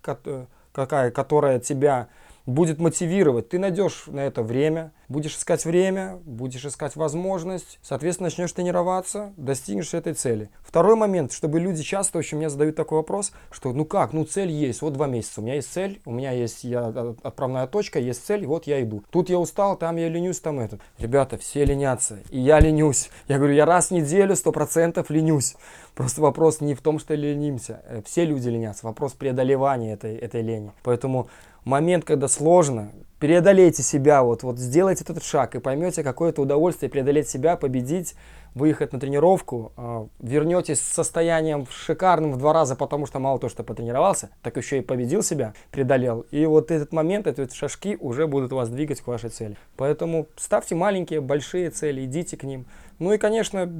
[0.76, 2.08] какая, которая тебя
[2.46, 3.48] будет мотивировать.
[3.48, 9.92] Ты найдешь на это время, будешь искать время, будешь искать возможность, соответственно, начнешь тренироваться, достигнешь
[9.94, 10.48] этой цели.
[10.62, 14.50] Второй момент, чтобы люди часто очень мне задают такой вопрос, что ну как, ну цель
[14.50, 16.86] есть, вот два месяца, у меня есть цель, у меня есть я,
[17.22, 19.02] отправная точка, есть цель, вот я иду.
[19.10, 20.78] Тут я устал, там я ленюсь, там это.
[20.98, 23.10] Ребята, все ленятся, и я ленюсь.
[23.28, 25.56] Я говорю, я раз в неделю сто процентов ленюсь.
[25.94, 27.82] Просто вопрос не в том, что ленимся.
[27.86, 28.84] Э, все люди ленятся.
[28.86, 30.72] Вопрос преодолевания этой, этой лени.
[30.82, 31.28] Поэтому
[31.66, 36.88] момент, когда сложно, преодолейте себя, вот, вот сделайте этот шаг и поймете, какое это удовольствие
[36.88, 38.14] преодолеть себя, победить,
[38.54, 43.48] выехать на тренировку, э, вернетесь с состоянием шикарным в два раза, потому что мало то,
[43.48, 46.24] что потренировался, так еще и победил себя, преодолел.
[46.30, 49.56] И вот этот момент, эти шажки уже будут вас двигать к вашей цели.
[49.76, 52.64] Поэтому ставьте маленькие, большие цели, идите к ним.
[52.98, 53.70] Ну и, конечно,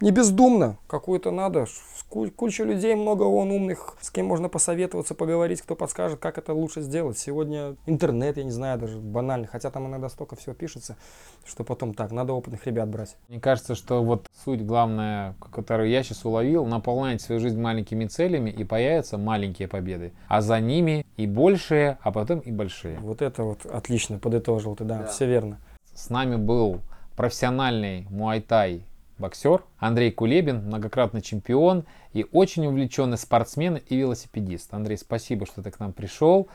[0.00, 0.78] не бездумно.
[0.86, 1.66] Какую-то надо.
[2.08, 6.80] Куча людей, много он умных, с кем можно посоветоваться, поговорить, кто подскажет, как это лучше
[6.80, 7.18] сделать.
[7.18, 9.46] Сегодня интернет, я не знаю, даже банально.
[9.46, 10.96] Хотя там иногда столько всего пишется,
[11.44, 13.16] что потом так, надо опытных ребят брать.
[13.28, 18.50] Мне кажется, что вот суть главная, которую я сейчас уловил, наполнять свою жизнь маленькими целями
[18.50, 20.12] и появятся маленькие победы.
[20.28, 22.98] А за ними и большие, а потом и большие.
[23.00, 25.06] Вот это вот отлично подытожил ты, да, да.
[25.06, 25.58] все верно.
[25.92, 26.80] С нами был
[27.16, 28.87] профессиональный муайтай
[29.18, 34.72] боксер, Андрей Кулебин, многократный чемпион и очень увлеченный спортсмен и велосипедист.
[34.72, 36.48] Андрей, спасибо, что ты к нам пришел.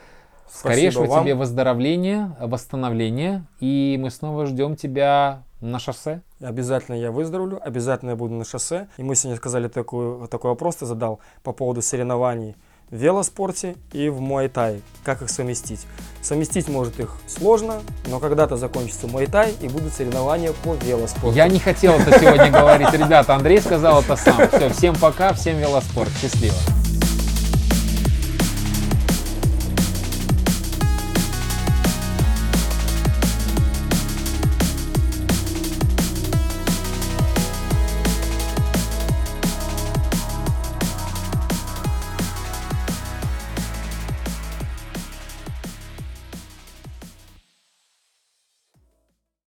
[0.49, 1.23] Скорейшего вам.
[1.23, 6.21] тебе выздоровления, восстановления, и мы снова ждем тебя на шоссе.
[6.41, 8.87] Обязательно я выздоровлю, обязательно я буду на шоссе.
[8.97, 12.55] И мы сегодня сказали такой, такой вопрос, ты задал по поводу соревнований
[12.89, 14.81] в велоспорте и в муайтай.
[15.03, 15.85] Как их совместить?
[16.21, 21.35] Совместить может их сложно, но когда-то закончится муайтай и будут соревнования по велоспорту.
[21.35, 22.91] Я не хотел это сегодня говорить.
[22.93, 24.47] Ребята, Андрей сказал это сам.
[24.47, 26.11] Все, всем пока, всем велоспорт.
[26.21, 26.55] Счастливо.